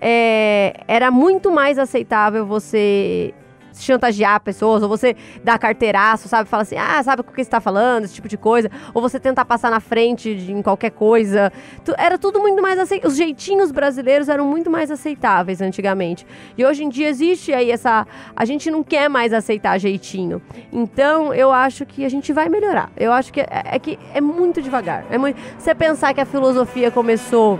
é, 0.00 0.74
era 0.86 1.10
muito 1.10 1.50
mais 1.50 1.78
aceitável 1.78 2.46
você 2.46 3.34
chantagear 3.82 4.40
pessoas, 4.40 4.82
ou 4.82 4.88
você 4.88 5.16
dar 5.42 5.58
carteiraço, 5.58 6.28
sabe? 6.28 6.48
Fala 6.48 6.62
assim, 6.62 6.76
ah, 6.76 7.02
sabe 7.02 7.20
o 7.20 7.24
que 7.24 7.32
você 7.32 7.42
está 7.42 7.60
falando, 7.60 8.04
esse 8.04 8.14
tipo 8.14 8.28
de 8.28 8.36
coisa. 8.36 8.70
Ou 8.94 9.02
você 9.02 9.18
tentar 9.18 9.44
passar 9.44 9.70
na 9.70 9.80
frente 9.80 10.34
de, 10.34 10.52
em 10.52 10.62
qualquer 10.62 10.90
coisa. 10.90 11.52
Tu, 11.84 11.94
era 11.96 12.18
tudo 12.18 12.40
muito 12.40 12.60
mais 12.62 12.78
aceitável. 12.78 13.10
Os 13.10 13.16
jeitinhos 13.16 13.70
brasileiros 13.70 14.28
eram 14.28 14.44
muito 14.46 14.70
mais 14.70 14.90
aceitáveis 14.90 15.60
antigamente. 15.60 16.26
E 16.56 16.64
hoje 16.64 16.84
em 16.84 16.88
dia 16.88 17.08
existe 17.08 17.52
aí 17.52 17.70
essa. 17.70 18.06
A 18.34 18.44
gente 18.44 18.70
não 18.70 18.82
quer 18.82 19.08
mais 19.08 19.32
aceitar 19.32 19.78
jeitinho. 19.78 20.40
Então 20.72 21.32
eu 21.34 21.52
acho 21.52 21.84
que 21.86 22.04
a 22.04 22.08
gente 22.08 22.32
vai 22.32 22.48
melhorar. 22.48 22.90
Eu 22.96 23.12
acho 23.12 23.32
que 23.32 23.40
é, 23.40 23.48
é 23.50 23.78
que 23.78 23.98
é 24.14 24.20
muito 24.20 24.60
devagar. 24.60 25.04
É 25.10 25.18
muito, 25.18 25.38
você 25.58 25.74
pensar 25.74 26.14
que 26.14 26.20
a 26.20 26.26
filosofia 26.26 26.90
começou 26.90 27.58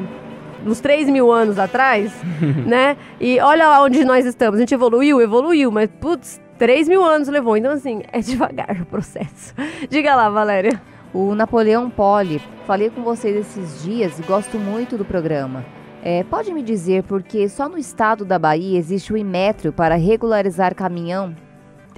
uns 0.69 0.81
3 0.81 1.09
mil 1.09 1.33
anos 1.33 1.59
atrás, 1.59 2.13
né? 2.67 2.97
E 3.21 3.41
olha 3.41 3.81
onde 3.81 4.05
nós 4.05 4.25
estamos. 4.27 4.57
A 4.57 4.61
gente 4.61 4.75
evoluiu, 4.75 5.21
evoluiu, 5.21 5.71
mas 5.71 5.91
putz, 6.01 6.41
3 6.59 6.89
mil 6.89 7.05
anos 7.05 7.29
levou. 7.29 7.57
Então, 7.57 7.73
assim, 7.73 8.03
é 8.13 8.21
devagar 8.21 8.81
o 8.81 8.87
processo. 8.87 9.55
Diga 9.89 10.15
lá, 10.15 10.29
Valéria. 10.29 10.81
O 11.13 11.35
Napoleão 11.35 11.89
Poli, 11.89 12.41
falei 12.67 12.91
com 12.91 13.03
vocês 13.03 13.35
esses 13.35 13.83
dias 13.83 14.19
e 14.19 14.23
gosto 14.23 14.59
muito 14.59 14.97
do 14.99 15.05
programa. 15.05 15.65
É, 16.03 16.23
pode 16.23 16.53
me 16.53 16.63
dizer 16.63 17.03
por 17.03 17.23
que 17.23 17.49
só 17.49 17.69
no 17.69 17.79
estado 17.79 18.25
da 18.25 18.39
Bahia 18.39 18.79
existe 18.79 19.13
o 19.13 19.17
Imetro 19.17 19.73
para 19.73 19.97
regularizar 19.97 20.75
caminhão 20.75 21.35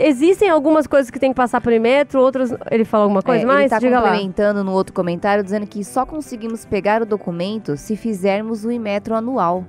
existem 0.01 0.49
algumas 0.49 0.87
coisas 0.87 1.11
que 1.11 1.19
tem 1.19 1.31
que 1.31 1.37
passar 1.37 1.61
por 1.61 1.73
metro, 1.79 2.21
outras. 2.21 2.53
Ele 2.71 2.85
falou 2.85 3.05
alguma 3.05 3.23
coisa 3.23 3.45
é, 3.45 3.47
mais? 3.47 3.61
Ele 3.61 3.69
tá 3.71 3.79
Diga 3.79 4.01
complementando 4.01 4.59
lá. 4.59 4.65
no 4.65 4.73
outro 4.73 4.93
comentário, 4.93 5.45
dizendo 5.45 5.67
que 5.67 5.85
só 5.85 6.05
conseguimos 6.05 6.65
pegar 6.65 7.03
o 7.03 7.07
documento 7.07 7.77
se 7.77 7.97
fizermos 7.97 8.65
o 8.65 8.73
Imetro 8.73 9.15
anual. 9.15 9.65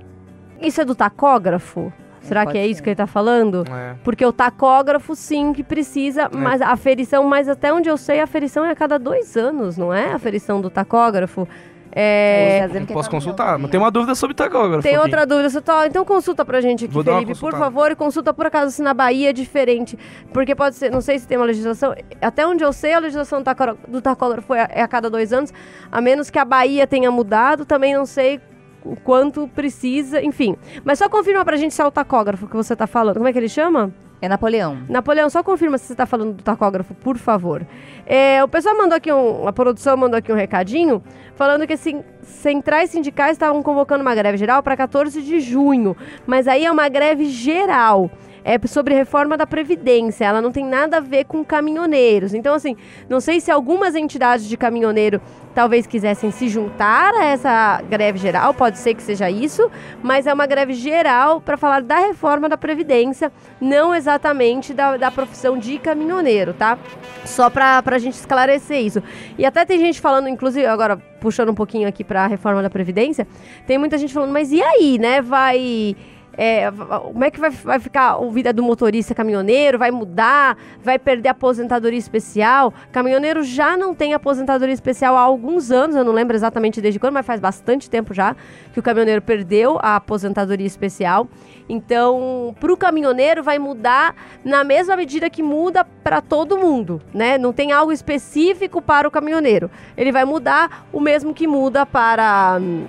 Isso 0.60 0.80
é 0.80 0.84
do 0.84 0.94
tacógrafo? 0.94 1.92
Será 2.22 2.46
que 2.46 2.56
é 2.56 2.62
ser. 2.62 2.68
isso 2.68 2.82
que 2.82 2.88
ele 2.88 2.94
está 2.94 3.06
falando? 3.06 3.64
É. 3.68 3.96
Porque 4.04 4.24
o 4.24 4.32
tacógrafo, 4.32 5.14
sim, 5.16 5.52
que 5.52 5.64
precisa, 5.64 6.22
é. 6.22 6.28
mas 6.30 6.62
a 6.62 6.68
aferição, 6.68 7.24
mas 7.24 7.48
até 7.48 7.72
onde 7.72 7.88
eu 7.88 7.96
sei, 7.96 8.20
a 8.20 8.24
aferição 8.24 8.64
é 8.64 8.70
a 8.70 8.76
cada 8.76 8.98
dois 8.98 9.36
anos, 9.36 9.76
não 9.76 9.92
é? 9.92 10.12
A 10.12 10.14
aferição 10.14 10.60
do 10.60 10.70
tacógrafo. 10.70 11.48
É, 11.94 12.66
tá 12.68 12.94
posso 12.94 13.10
consultar, 13.10 13.58
mas 13.58 13.70
tem 13.70 13.78
uma 13.78 13.90
dúvida 13.90 14.14
sobre 14.14 14.34
tacógrafo. 14.34 14.82
Tem 14.82 14.94
aqui. 14.94 15.04
outra 15.04 15.26
dúvida, 15.26 15.60
tá, 15.60 15.86
então 15.86 16.04
consulta 16.06 16.42
pra 16.42 16.60
gente 16.60 16.86
aqui, 16.86 16.94
Vou 16.94 17.04
Felipe, 17.04 17.38
por 17.38 17.52
favor, 17.52 17.90
e 17.90 17.94
consulta 17.94 18.32
por 18.32 18.46
acaso 18.46 18.72
se 18.72 18.82
na 18.82 18.94
Bahia 18.94 19.28
é 19.28 19.32
diferente, 19.32 19.98
porque 20.32 20.54
pode 20.54 20.76
ser, 20.76 20.90
não 20.90 21.02
sei 21.02 21.18
se 21.18 21.28
tem 21.28 21.36
uma 21.36 21.44
legislação, 21.44 21.94
até 22.22 22.46
onde 22.46 22.64
eu 22.64 22.72
sei 22.72 22.94
a 22.94 22.98
legislação 22.98 23.42
do 23.86 24.00
tacógrafo 24.00 24.54
é 24.54 24.80
a 24.80 24.88
cada 24.88 25.10
dois 25.10 25.34
anos, 25.34 25.52
a 25.90 26.00
menos 26.00 26.30
que 26.30 26.38
a 26.38 26.44
Bahia 26.46 26.86
tenha 26.86 27.10
mudado, 27.10 27.66
também 27.66 27.94
não 27.94 28.06
sei 28.06 28.40
o 28.84 28.96
quanto 28.96 29.46
precisa, 29.48 30.22
enfim. 30.22 30.56
Mas 30.84 30.98
só 30.98 31.08
confirma 31.08 31.44
pra 31.44 31.56
gente 31.56 31.74
se 31.74 31.82
é 31.82 31.86
o 31.86 31.90
tacógrafo 31.90 32.48
que 32.48 32.56
você 32.56 32.74
tá 32.74 32.86
falando. 32.86 33.16
Como 33.16 33.28
é 33.28 33.32
que 33.32 33.38
ele 33.38 33.48
chama? 33.48 33.92
É 34.22 34.28
Napoleão. 34.28 34.78
Napoleão, 34.88 35.28
só 35.28 35.42
confirma 35.42 35.76
se 35.76 35.86
você 35.86 35.94
está 35.94 36.06
falando 36.06 36.34
do 36.34 36.44
tacógrafo, 36.44 36.94
por 36.94 37.18
favor. 37.18 37.66
É, 38.06 38.42
o 38.44 38.46
pessoal 38.46 38.78
mandou 38.78 38.96
aqui 38.96 39.12
um. 39.12 39.48
A 39.48 39.52
produção 39.52 39.96
mandou 39.96 40.16
aqui 40.16 40.30
um 40.30 40.36
recadinho 40.36 41.02
falando 41.34 41.66
que 41.66 41.72
assim, 41.72 42.04
centrais 42.22 42.90
sindicais 42.90 43.32
estavam 43.32 43.64
convocando 43.64 44.00
uma 44.00 44.14
greve 44.14 44.38
geral 44.38 44.62
para 44.62 44.76
14 44.76 45.20
de 45.22 45.40
junho. 45.40 45.96
Mas 46.24 46.46
aí 46.46 46.64
é 46.64 46.70
uma 46.70 46.88
greve 46.88 47.24
geral 47.24 48.08
é 48.44 48.58
sobre 48.66 48.94
reforma 48.94 49.36
da 49.36 49.46
Previdência. 49.46 50.24
Ela 50.24 50.40
não 50.40 50.52
tem 50.52 50.64
nada 50.64 50.98
a 50.98 51.00
ver 51.00 51.24
com 51.24 51.44
caminhoneiros. 51.44 52.34
Então, 52.34 52.54
assim, 52.54 52.76
não 53.08 53.20
sei 53.20 53.40
se 53.40 53.50
algumas 53.50 53.94
entidades 53.94 54.48
de 54.48 54.56
caminhoneiro 54.56 55.20
talvez 55.54 55.86
quisessem 55.86 56.30
se 56.30 56.48
juntar 56.48 57.14
a 57.14 57.24
essa 57.26 57.82
greve 57.82 58.18
geral, 58.18 58.54
pode 58.54 58.78
ser 58.78 58.94
que 58.94 59.02
seja 59.02 59.30
isso, 59.30 59.70
mas 60.02 60.26
é 60.26 60.32
uma 60.32 60.46
greve 60.46 60.72
geral 60.72 61.40
para 61.40 61.56
falar 61.56 61.82
da 61.82 61.98
reforma 61.98 62.48
da 62.48 62.56
Previdência, 62.56 63.30
não 63.60 63.94
exatamente 63.94 64.72
da, 64.72 64.96
da 64.96 65.10
profissão 65.10 65.58
de 65.58 65.78
caminhoneiro, 65.78 66.54
tá? 66.54 66.78
Só 67.24 67.50
para 67.50 67.82
a 67.84 67.98
gente 67.98 68.14
esclarecer 68.14 68.78
isso. 68.78 69.02
E 69.36 69.44
até 69.44 69.64
tem 69.64 69.78
gente 69.78 70.00
falando, 70.00 70.28
inclusive, 70.28 70.66
agora 70.66 70.96
puxando 71.20 71.50
um 71.50 71.54
pouquinho 71.54 71.86
aqui 71.86 72.02
para 72.02 72.24
a 72.24 72.26
reforma 72.26 72.62
da 72.62 72.70
Previdência, 72.70 73.26
tem 73.66 73.78
muita 73.78 73.98
gente 73.98 74.12
falando, 74.12 74.32
mas 74.32 74.50
e 74.50 74.62
aí, 74.62 74.98
né? 74.98 75.20
Vai 75.20 75.94
é, 76.36 76.70
como 76.70 77.24
é 77.24 77.30
que 77.30 77.38
vai, 77.38 77.50
vai 77.50 77.78
ficar 77.78 78.14
a 78.14 78.26
vida 78.30 78.52
do 78.52 78.62
motorista 78.62 79.14
caminhoneiro? 79.14 79.78
Vai 79.78 79.90
mudar? 79.90 80.56
Vai 80.82 80.98
perder 80.98 81.28
a 81.28 81.32
aposentadoria 81.32 81.98
especial? 81.98 82.72
Caminhoneiro 82.90 83.42
já 83.42 83.76
não 83.76 83.94
tem 83.94 84.14
aposentadoria 84.14 84.72
especial 84.72 85.16
há 85.16 85.20
alguns 85.20 85.70
anos, 85.70 85.94
eu 85.94 86.04
não 86.04 86.12
lembro 86.12 86.34
exatamente 86.34 86.80
desde 86.80 86.98
quando, 86.98 87.14
mas 87.14 87.26
faz 87.26 87.40
bastante 87.40 87.90
tempo 87.90 88.14
já 88.14 88.34
que 88.72 88.80
o 88.80 88.82
caminhoneiro 88.82 89.20
perdeu 89.20 89.78
a 89.82 89.96
aposentadoria 89.96 90.66
especial. 90.66 91.28
Então, 91.68 92.54
para 92.58 92.72
o 92.72 92.76
caminhoneiro 92.76 93.42
vai 93.42 93.58
mudar 93.58 94.14
na 94.44 94.64
mesma 94.64 94.96
medida 94.96 95.28
que 95.28 95.42
muda 95.42 95.84
para 95.84 96.20
todo 96.20 96.58
mundo, 96.58 97.00
né? 97.12 97.38
Não 97.38 97.52
tem 97.52 97.72
algo 97.72 97.92
específico 97.92 98.80
para 98.80 99.06
o 99.06 99.10
caminhoneiro. 99.10 99.70
Ele 99.96 100.10
vai 100.10 100.24
mudar 100.24 100.86
o 100.92 101.00
mesmo 101.00 101.32
que 101.34 101.46
muda 101.46 101.86
para 101.86 102.58
hum, 102.60 102.84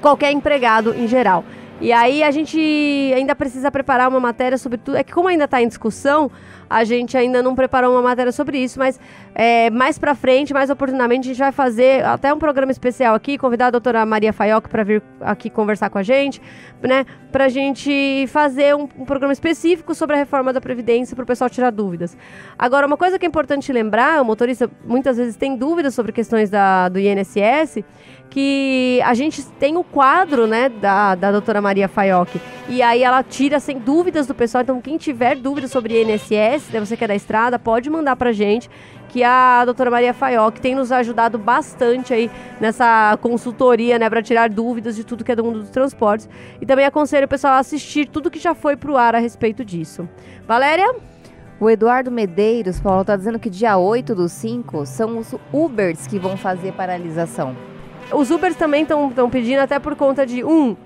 qualquer 0.00 0.32
empregado 0.32 0.94
em 0.94 1.08
geral. 1.08 1.44
E 1.80 1.92
aí 1.92 2.22
a 2.22 2.30
gente 2.30 2.58
ainda 3.14 3.34
precisa 3.34 3.70
preparar 3.70 4.08
uma 4.08 4.20
matéria 4.20 4.56
sobre 4.56 4.78
tudo. 4.78 4.96
É 4.96 5.02
que 5.02 5.12
como 5.12 5.28
ainda 5.28 5.44
está 5.44 5.60
em 5.60 5.68
discussão, 5.68 6.30
a 6.70 6.84
gente 6.84 7.16
ainda 7.16 7.42
não 7.42 7.54
preparou 7.54 7.92
uma 7.92 8.02
matéria 8.02 8.32
sobre 8.32 8.58
isso, 8.58 8.78
mas 8.78 8.98
é, 9.34 9.70
mais 9.70 9.98
para 9.98 10.14
frente, 10.14 10.54
mais 10.54 10.70
oportunamente, 10.70 11.24
a 11.24 11.32
gente 11.32 11.38
vai 11.38 11.52
fazer 11.52 12.04
até 12.04 12.32
um 12.32 12.38
programa 12.38 12.72
especial 12.72 13.14
aqui, 13.14 13.36
convidar 13.36 13.66
a 13.66 13.70
doutora 13.70 14.06
Maria 14.06 14.32
Faioc 14.32 14.68
para 14.68 14.82
vir 14.84 15.02
aqui 15.20 15.50
conversar 15.50 15.90
com 15.90 15.98
a 15.98 16.02
gente, 16.02 16.40
né? 16.82 17.04
Pra 17.30 17.48
gente 17.48 18.26
fazer 18.28 18.74
um, 18.74 18.88
um 18.98 19.04
programa 19.04 19.32
específico 19.32 19.94
sobre 19.94 20.16
a 20.16 20.18
reforma 20.18 20.52
da 20.52 20.60
Previdência 20.60 21.14
para 21.16 21.24
o 21.24 21.26
pessoal 21.26 21.50
tirar 21.50 21.70
dúvidas. 21.70 22.16
Agora, 22.58 22.86
uma 22.86 22.96
coisa 22.96 23.18
que 23.18 23.26
é 23.26 23.28
importante 23.28 23.72
lembrar, 23.72 24.22
o 24.22 24.24
motorista 24.24 24.70
muitas 24.84 25.16
vezes 25.16 25.36
tem 25.36 25.56
dúvidas 25.56 25.94
sobre 25.94 26.12
questões 26.12 26.50
da, 26.50 26.88
do 26.88 26.98
INSS, 26.98 27.84
que 28.30 29.00
a 29.04 29.14
gente 29.14 29.44
tem 29.44 29.76
o 29.76 29.84
quadro, 29.84 30.46
né, 30.46 30.68
da, 30.68 31.14
da 31.14 31.30
doutora 31.30 31.60
Maria 31.60 31.86
Faioc. 31.86 32.34
E 32.68 32.82
aí 32.82 33.02
ela 33.02 33.22
tira 33.22 33.60
sem 33.60 33.78
dúvidas 33.78 34.26
do 34.26 34.34
pessoal. 34.34 34.62
Então, 34.62 34.80
quem 34.80 34.96
tiver 34.96 35.36
dúvidas 35.36 35.70
sobre 35.70 36.02
INSS, 36.02 36.70
né, 36.72 36.80
você 36.80 36.96
que 36.96 37.04
é 37.04 37.08
da 37.08 37.14
estrada, 37.14 37.58
pode 37.58 37.88
mandar 37.88 38.16
pra 38.16 38.32
gente. 38.32 38.68
Que 39.08 39.22
a 39.22 39.64
doutora 39.64 39.92
Maria 39.92 40.12
Faioc 40.12 40.58
tem 40.58 40.74
nos 40.74 40.90
ajudado 40.90 41.38
bastante 41.38 42.12
aí 42.12 42.28
nessa 42.60 43.16
consultoria, 43.22 43.96
né, 44.00 44.10
para 44.10 44.20
tirar 44.20 44.50
dúvidas 44.50 44.96
de 44.96 45.04
tudo 45.04 45.22
que 45.22 45.30
é 45.30 45.36
do 45.36 45.44
mundo 45.44 45.60
dos 45.60 45.70
transportes. 45.70 46.28
E 46.60 46.66
também 46.66 46.84
aconselho 46.84 47.26
o 47.26 47.28
pessoal 47.28 47.52
a 47.52 47.58
assistir 47.58 48.08
tudo 48.08 48.30
que 48.30 48.40
já 48.40 48.54
foi 48.54 48.76
pro 48.76 48.96
ar 48.96 49.14
a 49.14 49.18
respeito 49.18 49.64
disso. 49.64 50.08
Valéria? 50.48 50.92
O 51.60 51.70
Eduardo 51.70 52.10
Medeiros, 52.10 52.80
Paulo, 52.80 53.02
está 53.02 53.14
dizendo 53.14 53.38
que 53.38 53.48
dia 53.48 53.76
8 53.76 54.12
do 54.12 54.28
5 54.28 54.84
são 54.84 55.18
os 55.18 55.32
Ubers 55.52 56.08
que 56.08 56.18
vão 56.18 56.36
fazer 56.36 56.72
paralisação. 56.72 57.54
Os 58.12 58.30
Ubers 58.30 58.56
também 58.56 58.82
estão 58.82 59.30
pedindo 59.30 59.60
até 59.60 59.78
por 59.78 59.96
conta 59.96 60.24
de, 60.26 60.44
um, 60.44 60.76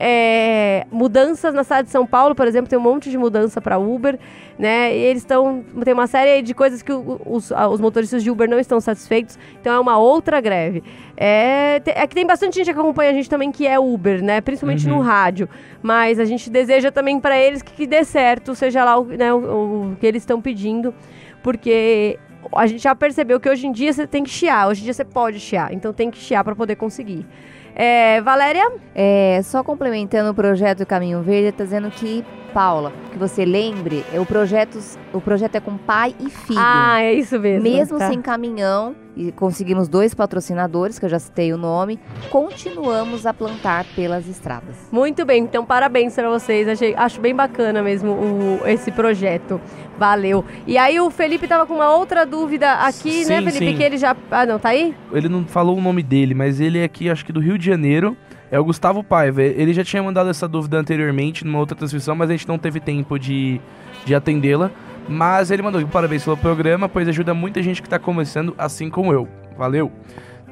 é, 0.00 0.86
mudanças 0.92 1.52
na 1.52 1.64
cidade 1.64 1.86
de 1.86 1.92
São 1.92 2.06
Paulo, 2.06 2.34
por 2.34 2.46
exemplo, 2.46 2.68
tem 2.68 2.78
um 2.78 2.82
monte 2.82 3.10
de 3.10 3.18
mudança 3.18 3.60
para 3.60 3.78
Uber, 3.78 4.18
né? 4.56 4.96
E 4.96 5.00
eles 5.00 5.22
estão. 5.22 5.64
Tem 5.84 5.92
uma 5.92 6.06
série 6.06 6.40
de 6.40 6.54
coisas 6.54 6.82
que 6.82 6.92
os, 6.92 7.50
os, 7.50 7.80
motoristas 7.80 8.22
de 8.22 8.30
Uber 8.30 8.48
não 8.48 8.60
estão 8.60 8.80
satisfeitos, 8.80 9.36
então 9.60 9.74
é 9.74 9.80
uma 9.80 9.98
outra 9.98 10.40
greve. 10.40 10.84
É, 11.16 11.82
é 11.84 12.06
que 12.06 12.14
tem 12.14 12.24
bastante 12.24 12.56
gente 12.56 12.72
que 12.72 12.78
acompanha 12.78 13.10
a 13.10 13.14
gente 13.14 13.28
também 13.28 13.50
que 13.50 13.66
é 13.66 13.78
Uber, 13.78 14.22
né? 14.22 14.40
Principalmente 14.40 14.88
uhum. 14.88 14.98
no 14.98 15.02
rádio. 15.02 15.48
Mas 15.82 16.20
a 16.20 16.24
gente 16.24 16.48
deseja 16.48 16.92
também 16.92 17.18
para 17.18 17.36
eles 17.36 17.60
que, 17.60 17.72
que, 17.72 17.86
dê 17.86 18.04
certo, 18.04 18.54
seja 18.54 18.84
lá 18.84 18.98
o, 18.98 19.04
né, 19.04 19.32
o, 19.32 19.38
o 19.38 19.96
que 19.98 20.06
eles 20.06 20.22
estão 20.22 20.40
pedindo, 20.40 20.94
porque 21.42 22.18
a 22.52 22.66
gente 22.66 22.82
já 22.82 22.94
percebeu 22.94 23.38
que 23.38 23.48
hoje 23.48 23.66
em 23.66 23.72
dia 23.72 23.92
você 23.92 24.06
tem 24.06 24.24
que 24.24 24.30
chiar, 24.30 24.68
hoje 24.68 24.80
em 24.80 24.84
dia 24.84 24.94
você 24.94 25.04
pode 25.04 25.40
chiar, 25.40 25.72
então 25.72 25.92
tem 25.92 26.10
que 26.10 26.18
chiar 26.18 26.44
para 26.44 26.54
poder 26.54 26.76
conseguir. 26.76 27.26
É, 27.74 28.20
Valéria? 28.20 28.72
É, 28.94 29.40
só 29.44 29.62
complementando 29.62 30.30
o 30.30 30.34
projeto 30.34 30.84
Caminho 30.84 31.22
Verde, 31.22 31.50
está 31.50 31.64
dizendo 31.64 31.90
que, 31.90 32.24
Paula, 32.52 32.92
que 33.12 33.18
você 33.18 33.44
lembre, 33.44 34.04
é 34.12 34.20
o 34.20 34.26
projeto, 34.26 34.78
o 35.12 35.20
projeto 35.20 35.56
é 35.56 35.60
com 35.60 35.76
pai 35.76 36.14
e 36.18 36.30
filho. 36.30 36.58
Ah, 36.60 37.02
é 37.02 37.14
isso 37.14 37.38
mesmo. 37.38 37.62
Mesmo 37.62 37.98
tá. 37.98 38.08
sem 38.08 38.20
caminhão, 38.20 38.94
e 39.18 39.32
conseguimos 39.32 39.88
dois 39.88 40.14
patrocinadores, 40.14 40.96
que 40.96 41.04
eu 41.04 41.08
já 41.08 41.18
citei 41.18 41.52
o 41.52 41.58
nome, 41.58 41.98
continuamos 42.30 43.26
a 43.26 43.34
plantar 43.34 43.84
pelas 43.96 44.28
estradas. 44.28 44.76
Muito 44.92 45.26
bem, 45.26 45.42
então 45.42 45.66
parabéns 45.66 46.14
para 46.14 46.30
vocês. 46.30 46.68
Achei, 46.68 46.94
acho 46.94 47.20
bem 47.20 47.34
bacana 47.34 47.82
mesmo 47.82 48.12
o, 48.12 48.60
esse 48.64 48.92
projeto. 48.92 49.60
Valeu. 49.98 50.44
E 50.68 50.78
aí 50.78 51.00
o 51.00 51.10
Felipe 51.10 51.48
tava 51.48 51.66
com 51.66 51.74
uma 51.74 51.92
outra 51.96 52.24
dúvida 52.24 52.74
aqui, 52.74 53.24
né, 53.24 53.24
sim, 53.24 53.28
né, 53.30 53.42
Felipe? 53.42 53.72
Sim. 53.72 53.76
Que 53.76 53.82
ele 53.82 53.96
já. 53.96 54.16
Ah, 54.30 54.46
não, 54.46 54.56
tá 54.56 54.68
aí? 54.68 54.94
Ele 55.12 55.28
não 55.28 55.44
falou 55.44 55.76
o 55.76 55.80
nome 55.80 56.04
dele, 56.04 56.32
mas 56.32 56.60
ele 56.60 56.78
é 56.78 56.84
aqui, 56.84 57.10
acho 57.10 57.26
que 57.26 57.32
do 57.32 57.40
Rio 57.40 57.58
de 57.58 57.66
Janeiro. 57.66 58.16
É 58.50 58.58
o 58.58 58.64
Gustavo 58.64 59.04
Paiva. 59.04 59.42
Ele 59.42 59.72
já 59.72 59.84
tinha 59.84 60.02
mandado 60.02 60.30
essa 60.30 60.48
dúvida 60.48 60.78
anteriormente 60.78 61.44
numa 61.44 61.58
outra 61.58 61.76
transmissão, 61.76 62.14
mas 62.14 62.30
a 62.30 62.32
gente 62.32 62.48
não 62.48 62.58
teve 62.58 62.80
tempo 62.80 63.18
de, 63.18 63.60
de 64.04 64.14
atendê-la. 64.14 64.70
Mas 65.08 65.50
ele 65.50 65.62
mandou 65.62 65.86
parabéns 65.86 66.24
pelo 66.24 66.36
programa, 66.36 66.88
pois 66.88 67.08
ajuda 67.08 67.32
muita 67.32 67.62
gente 67.62 67.80
que 67.80 67.86
está 67.86 67.98
começando, 67.98 68.54
assim 68.58 68.90
como 68.90 69.12
eu. 69.12 69.26
Valeu! 69.56 69.90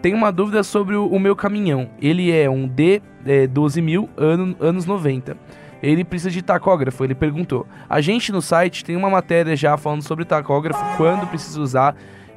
Tem 0.00 0.14
uma 0.14 0.30
dúvida 0.30 0.62
sobre 0.62 0.94
o, 0.94 1.06
o 1.06 1.18
meu 1.18 1.34
caminhão. 1.34 1.90
Ele 2.00 2.30
é 2.30 2.48
um 2.48 2.68
D12000 2.68 4.08
é, 4.16 4.22
ano, 4.22 4.56
anos 4.60 4.86
90. 4.86 5.36
Ele 5.82 6.04
precisa 6.04 6.30
de 6.30 6.42
tacógrafo, 6.42 7.04
ele 7.04 7.14
perguntou. 7.14 7.66
A 7.88 8.00
gente 8.00 8.32
no 8.32 8.40
site 8.40 8.84
tem 8.84 8.96
uma 8.96 9.10
matéria 9.10 9.54
já 9.56 9.76
falando 9.76 10.02
sobre 10.02 10.24
tacógrafo, 10.24 10.82
quando 10.96 11.26
precisa 11.26 11.60
usar. 11.60 11.96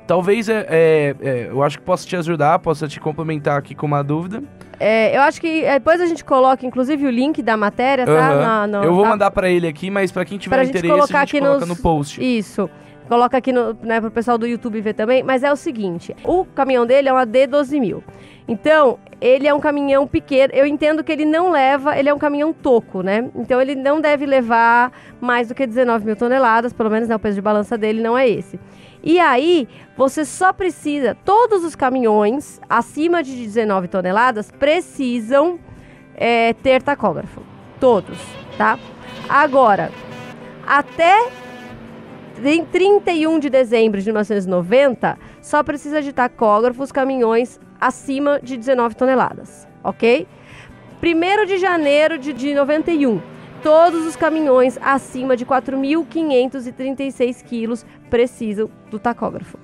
Talvez 0.10 0.50
é, 0.50 0.65
é, 0.67 1.15
é 1.22 1.48
eu 1.52 1.62
acho 1.62 1.78
que 1.78 1.84
possa 1.84 2.04
te 2.04 2.15
ajudar, 2.15 2.58
possa 2.58 2.88
te 2.88 3.00
complementar 3.00 3.60
aqui 3.60 3.76
com 3.76 3.86
uma 3.86 4.04
dúvida. 4.04 4.41
É, 4.80 5.15
eu 5.15 5.22
acho 5.22 5.39
que 5.39 5.63
é, 5.63 5.74
depois 5.74 6.02
a 6.02 6.08
gente 6.08 6.26
coloca, 6.26 6.65
inclusive, 6.65 7.06
o 7.06 7.12
link 7.12 7.43
da 7.43 7.56
matéria, 7.56 8.08
tá? 8.08 8.12
Uhum. 8.12 8.67
Na, 8.72 8.84
eu 8.84 8.95
vou 8.95 9.04
tá? 9.04 9.10
mandar 9.10 9.30
para 9.30 9.52
ele 9.52 9.67
aqui, 9.67 9.91
mas 9.91 10.12
para 10.12 10.26
quem 10.26 10.39
tiver 10.39 10.56
pra 10.56 10.65
interesse, 10.65 10.88
colocar 10.88 11.19
a 11.19 11.26
gente 11.26 11.38
aqui 11.38 11.45
coloca 11.45 11.65
nos... 11.67 11.78
no 11.78 11.84
post. 11.84 12.38
Isso. 12.38 12.67
Coloca 13.08 13.38
aqui 13.38 13.54
no, 13.54 13.78
né, 13.84 14.02
pro 14.02 14.10
pessoal 14.10 14.36
do 14.36 14.48
YouTube 14.48 14.82
ver 14.82 14.95
também. 14.95 15.22
Mas 15.22 15.43
é 15.43 15.52
o 15.52 15.56
seguinte: 15.56 16.15
o 16.24 16.43
caminhão 16.43 16.88
dele 16.88 17.08
é 17.08 17.13
uma 17.13 17.28
D12000. 17.28 18.02
Então, 18.48 18.98
ele 19.22 19.48
é 19.48 19.54
um 19.54 19.60
caminhão 19.60 20.08
pequeno. 20.08 20.52
Eu 20.56 20.65
entendo 20.65 21.04
que 21.04 21.12
ele 21.12 21.24
não 21.24 21.52
leva, 21.52 21.95
ele 21.95 22.10
é 22.10 22.13
um 22.13 22.17
caminhão 22.17 22.52
toco, 22.52 23.04
né? 23.04 23.30
Então, 23.36 23.62
ele 23.62 23.76
não 23.76 24.02
deve 24.02 24.26
levar 24.26 24.91
mais 25.22 25.50
do 25.50 25.54
que 25.54 25.67
19 25.67 26.04
mil 26.04 26.15
toneladas, 26.15 26.74
pelo 26.74 26.89
menos 26.89 27.08
né, 27.08 27.15
o 27.15 27.19
peso 27.19 27.36
de 27.36 27.41
balança 27.43 27.78
dele 27.78 28.02
não 28.02 28.17
é 28.17 28.28
esse. 28.28 28.60
E 29.02 29.20
aí, 29.20 29.68
você 29.96 30.26
só 30.26 30.52
precisa, 30.52 31.16
todos 31.26 31.64
os 31.64 31.76
caminhões 31.76 32.60
acima 32.70 33.24
de 33.24 33.36
19 33.36 33.88
toneladas 33.88 34.52
precisam 34.52 35.60
é, 36.16 36.54
ter 36.54 36.82
tacógrafo. 36.82 37.42
Todos, 37.80 38.18
tá? 38.58 38.78
Agora, 39.28 39.90
até 40.68 41.30
em 42.44 42.64
31 42.66 43.40
de 43.40 43.50
dezembro 43.50 44.02
de 44.02 44.08
1990, 44.08 45.18
só 45.42 45.64
precisa 45.64 46.02
de 46.02 46.12
tacógrafo 46.12 46.84
os 46.84 46.92
caminhões 46.92 47.60
acima 47.80 48.40
de 48.42 48.58
19 48.58 48.96
toneladas, 48.96 49.68
ok? 49.84 50.28
1 51.02 51.46
de 51.46 51.58
janeiro 51.58 52.18
de, 52.18 52.34
de 52.34 52.54
91, 52.54 53.22
todos 53.62 54.06
os 54.06 54.15
caminhões 54.15 54.78
acima 54.82 55.36
de 55.36 55.45
4.536 55.45 57.43
quilos 57.43 57.86
precisam 58.10 58.69
do 58.89 59.00
tacógrafo. 59.00 59.58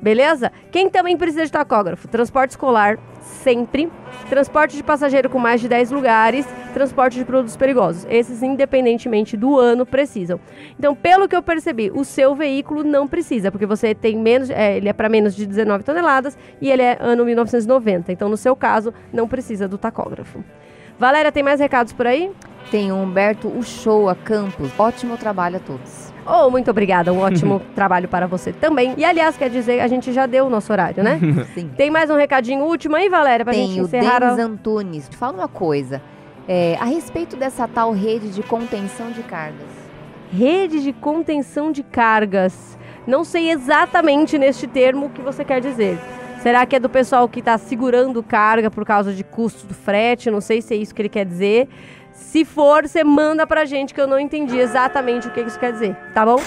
Beleza? 0.00 0.50
Quem 0.70 0.88
também 0.88 1.14
precisa 1.14 1.44
de 1.44 1.52
tacógrafo? 1.52 2.08
Transporte 2.08 2.52
escolar, 2.52 2.98
sempre. 3.20 3.90
Transporte 4.30 4.74
de 4.74 4.82
passageiro 4.82 5.28
com 5.28 5.38
mais 5.38 5.60
de 5.60 5.68
10 5.68 5.90
lugares. 5.90 6.46
Transporte 6.72 7.18
de 7.18 7.24
produtos 7.24 7.54
perigosos. 7.54 8.06
Esses, 8.08 8.42
independentemente 8.42 9.36
do 9.36 9.58
ano, 9.58 9.84
precisam. 9.84 10.40
Então, 10.78 10.94
pelo 10.94 11.28
que 11.28 11.36
eu 11.36 11.42
percebi, 11.42 11.90
o 11.90 12.02
seu 12.02 12.34
veículo 12.34 12.82
não 12.82 13.06
precisa, 13.06 13.50
porque 13.50 13.66
você 13.66 13.94
tem 13.94 14.16
menos. 14.16 14.48
É, 14.48 14.78
ele 14.78 14.88
é 14.88 14.92
para 14.94 15.08
menos 15.10 15.36
de 15.36 15.44
19 15.46 15.84
toneladas 15.84 16.38
e 16.62 16.70
ele 16.70 16.82
é 16.82 16.96
ano 16.98 17.24
1990. 17.26 18.10
Então, 18.10 18.28
no 18.28 18.38
seu 18.38 18.56
caso, 18.56 18.94
não 19.12 19.28
precisa 19.28 19.68
do 19.68 19.76
tacógrafo. 19.76 20.42
Valéria, 21.00 21.32
tem 21.32 21.42
mais 21.42 21.58
recados 21.58 21.94
por 21.94 22.06
aí? 22.06 22.30
Tem 22.70 22.92
o 22.92 22.94
Humberto 22.94 23.48
Uchoa 23.48 24.14
Campos. 24.14 24.70
Ótimo 24.78 25.16
trabalho 25.16 25.56
a 25.56 25.58
todos. 25.58 26.12
Oh, 26.26 26.50
muito 26.50 26.70
obrigada. 26.70 27.10
Um 27.10 27.20
ótimo 27.20 27.58
trabalho 27.74 28.06
para 28.06 28.26
você 28.26 28.52
também. 28.52 28.92
E 28.98 29.04
aliás, 29.04 29.34
quer 29.34 29.48
dizer, 29.48 29.80
a 29.80 29.88
gente 29.88 30.12
já 30.12 30.26
deu 30.26 30.44
o 30.44 30.50
nosso 30.50 30.70
horário, 30.70 31.02
né? 31.02 31.18
Sim. 31.54 31.70
Tem 31.74 31.90
mais 31.90 32.10
um 32.10 32.16
recadinho 32.16 32.64
último 32.64 32.96
aí, 32.96 33.08
Valéria, 33.08 33.46
pra 33.46 33.54
Tem 33.54 33.66
gente 33.66 33.80
encerrar? 33.80 34.20
Tem 34.20 34.28
o 34.28 34.36
Denis 34.36 34.52
Antunes. 34.52 35.08
Fala 35.12 35.32
uma 35.32 35.48
coisa. 35.48 36.02
É, 36.46 36.76
a 36.78 36.84
respeito 36.84 37.34
dessa 37.34 37.66
tal 37.66 37.92
rede 37.92 38.28
de 38.28 38.42
contenção 38.42 39.10
de 39.10 39.22
cargas. 39.22 39.68
Rede 40.30 40.82
de 40.82 40.92
contenção 40.92 41.72
de 41.72 41.82
cargas. 41.82 42.78
Não 43.06 43.24
sei 43.24 43.50
exatamente 43.50 44.36
neste 44.36 44.66
termo 44.66 45.06
o 45.06 45.10
que 45.10 45.22
você 45.22 45.46
quer 45.46 45.62
dizer. 45.62 45.98
Será 46.42 46.64
que 46.64 46.76
é 46.76 46.80
do 46.80 46.88
pessoal 46.88 47.28
que 47.28 47.40
está 47.40 47.58
segurando 47.58 48.22
carga 48.22 48.70
por 48.70 48.84
causa 48.84 49.12
de 49.12 49.22
custo 49.22 49.66
do 49.66 49.74
frete? 49.74 50.30
Não 50.30 50.40
sei 50.40 50.62
se 50.62 50.72
é 50.72 50.76
isso 50.78 50.94
que 50.94 51.02
ele 51.02 51.08
quer 51.10 51.26
dizer. 51.26 51.68
Se 52.12 52.46
for, 52.46 52.88
você 52.88 53.04
manda 53.04 53.46
pra 53.46 53.66
gente 53.66 53.92
que 53.92 54.00
eu 54.00 54.06
não 54.06 54.18
entendi 54.18 54.58
exatamente 54.58 55.28
o 55.28 55.30
que 55.30 55.40
isso 55.40 55.58
quer 55.58 55.72
dizer, 55.72 55.94
tá 56.14 56.24
bom? 56.24 56.40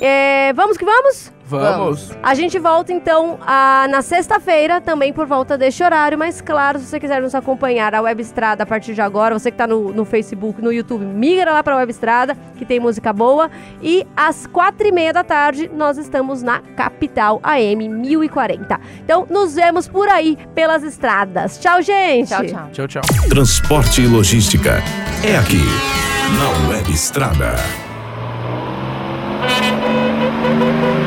É, 0.00 0.52
vamos 0.54 0.76
que 0.76 0.84
vamos? 0.84 1.32
Vamos. 1.50 2.12
A 2.22 2.32
gente 2.32 2.58
volta 2.60 2.92
então 2.92 3.36
a, 3.44 3.86
na 3.90 4.02
sexta-feira, 4.02 4.80
também 4.80 5.12
por 5.12 5.26
volta 5.26 5.58
deste 5.58 5.82
horário, 5.82 6.16
mas 6.16 6.40
claro, 6.40 6.78
se 6.78 6.86
você 6.86 7.00
quiser 7.00 7.20
nos 7.20 7.34
acompanhar 7.34 7.92
a 7.92 8.00
Web 8.00 8.22
Estrada 8.22 8.62
a 8.62 8.66
partir 8.66 8.94
de 8.94 9.00
agora, 9.00 9.36
você 9.36 9.50
que 9.50 9.56
tá 9.56 9.66
no, 9.66 9.92
no 9.92 10.04
Facebook, 10.04 10.62
no 10.62 10.72
YouTube, 10.72 11.04
migra 11.04 11.52
lá 11.52 11.62
pra 11.62 11.76
Web 11.76 11.90
Estrada, 11.90 12.36
que 12.56 12.64
tem 12.64 12.78
música 12.78 13.12
boa. 13.12 13.50
E 13.82 14.06
às 14.16 14.46
quatro 14.46 14.86
e 14.86 14.92
meia 14.92 15.12
da 15.12 15.24
tarde, 15.24 15.68
nós 15.74 15.98
estamos 15.98 16.40
na 16.40 16.60
Capital 16.76 17.40
AM 17.42 17.88
1040. 17.88 18.80
Então, 19.04 19.26
nos 19.28 19.56
vemos 19.56 19.88
por 19.88 20.08
aí 20.08 20.38
pelas 20.54 20.84
estradas. 20.84 21.58
Tchau, 21.58 21.82
gente! 21.82 22.28
Tchau, 22.28 22.46
tchau. 22.46 22.68
Tchau, 22.72 22.86
tchau. 22.86 23.02
Transporte 23.28 24.02
e 24.02 24.06
logística. 24.06 24.74
É 25.24 25.36
aqui, 25.36 25.64
na 26.38 26.70
Web 26.70 26.92
Estrada. 26.92 27.89
Thank 30.32 30.84
you. 30.84 30.99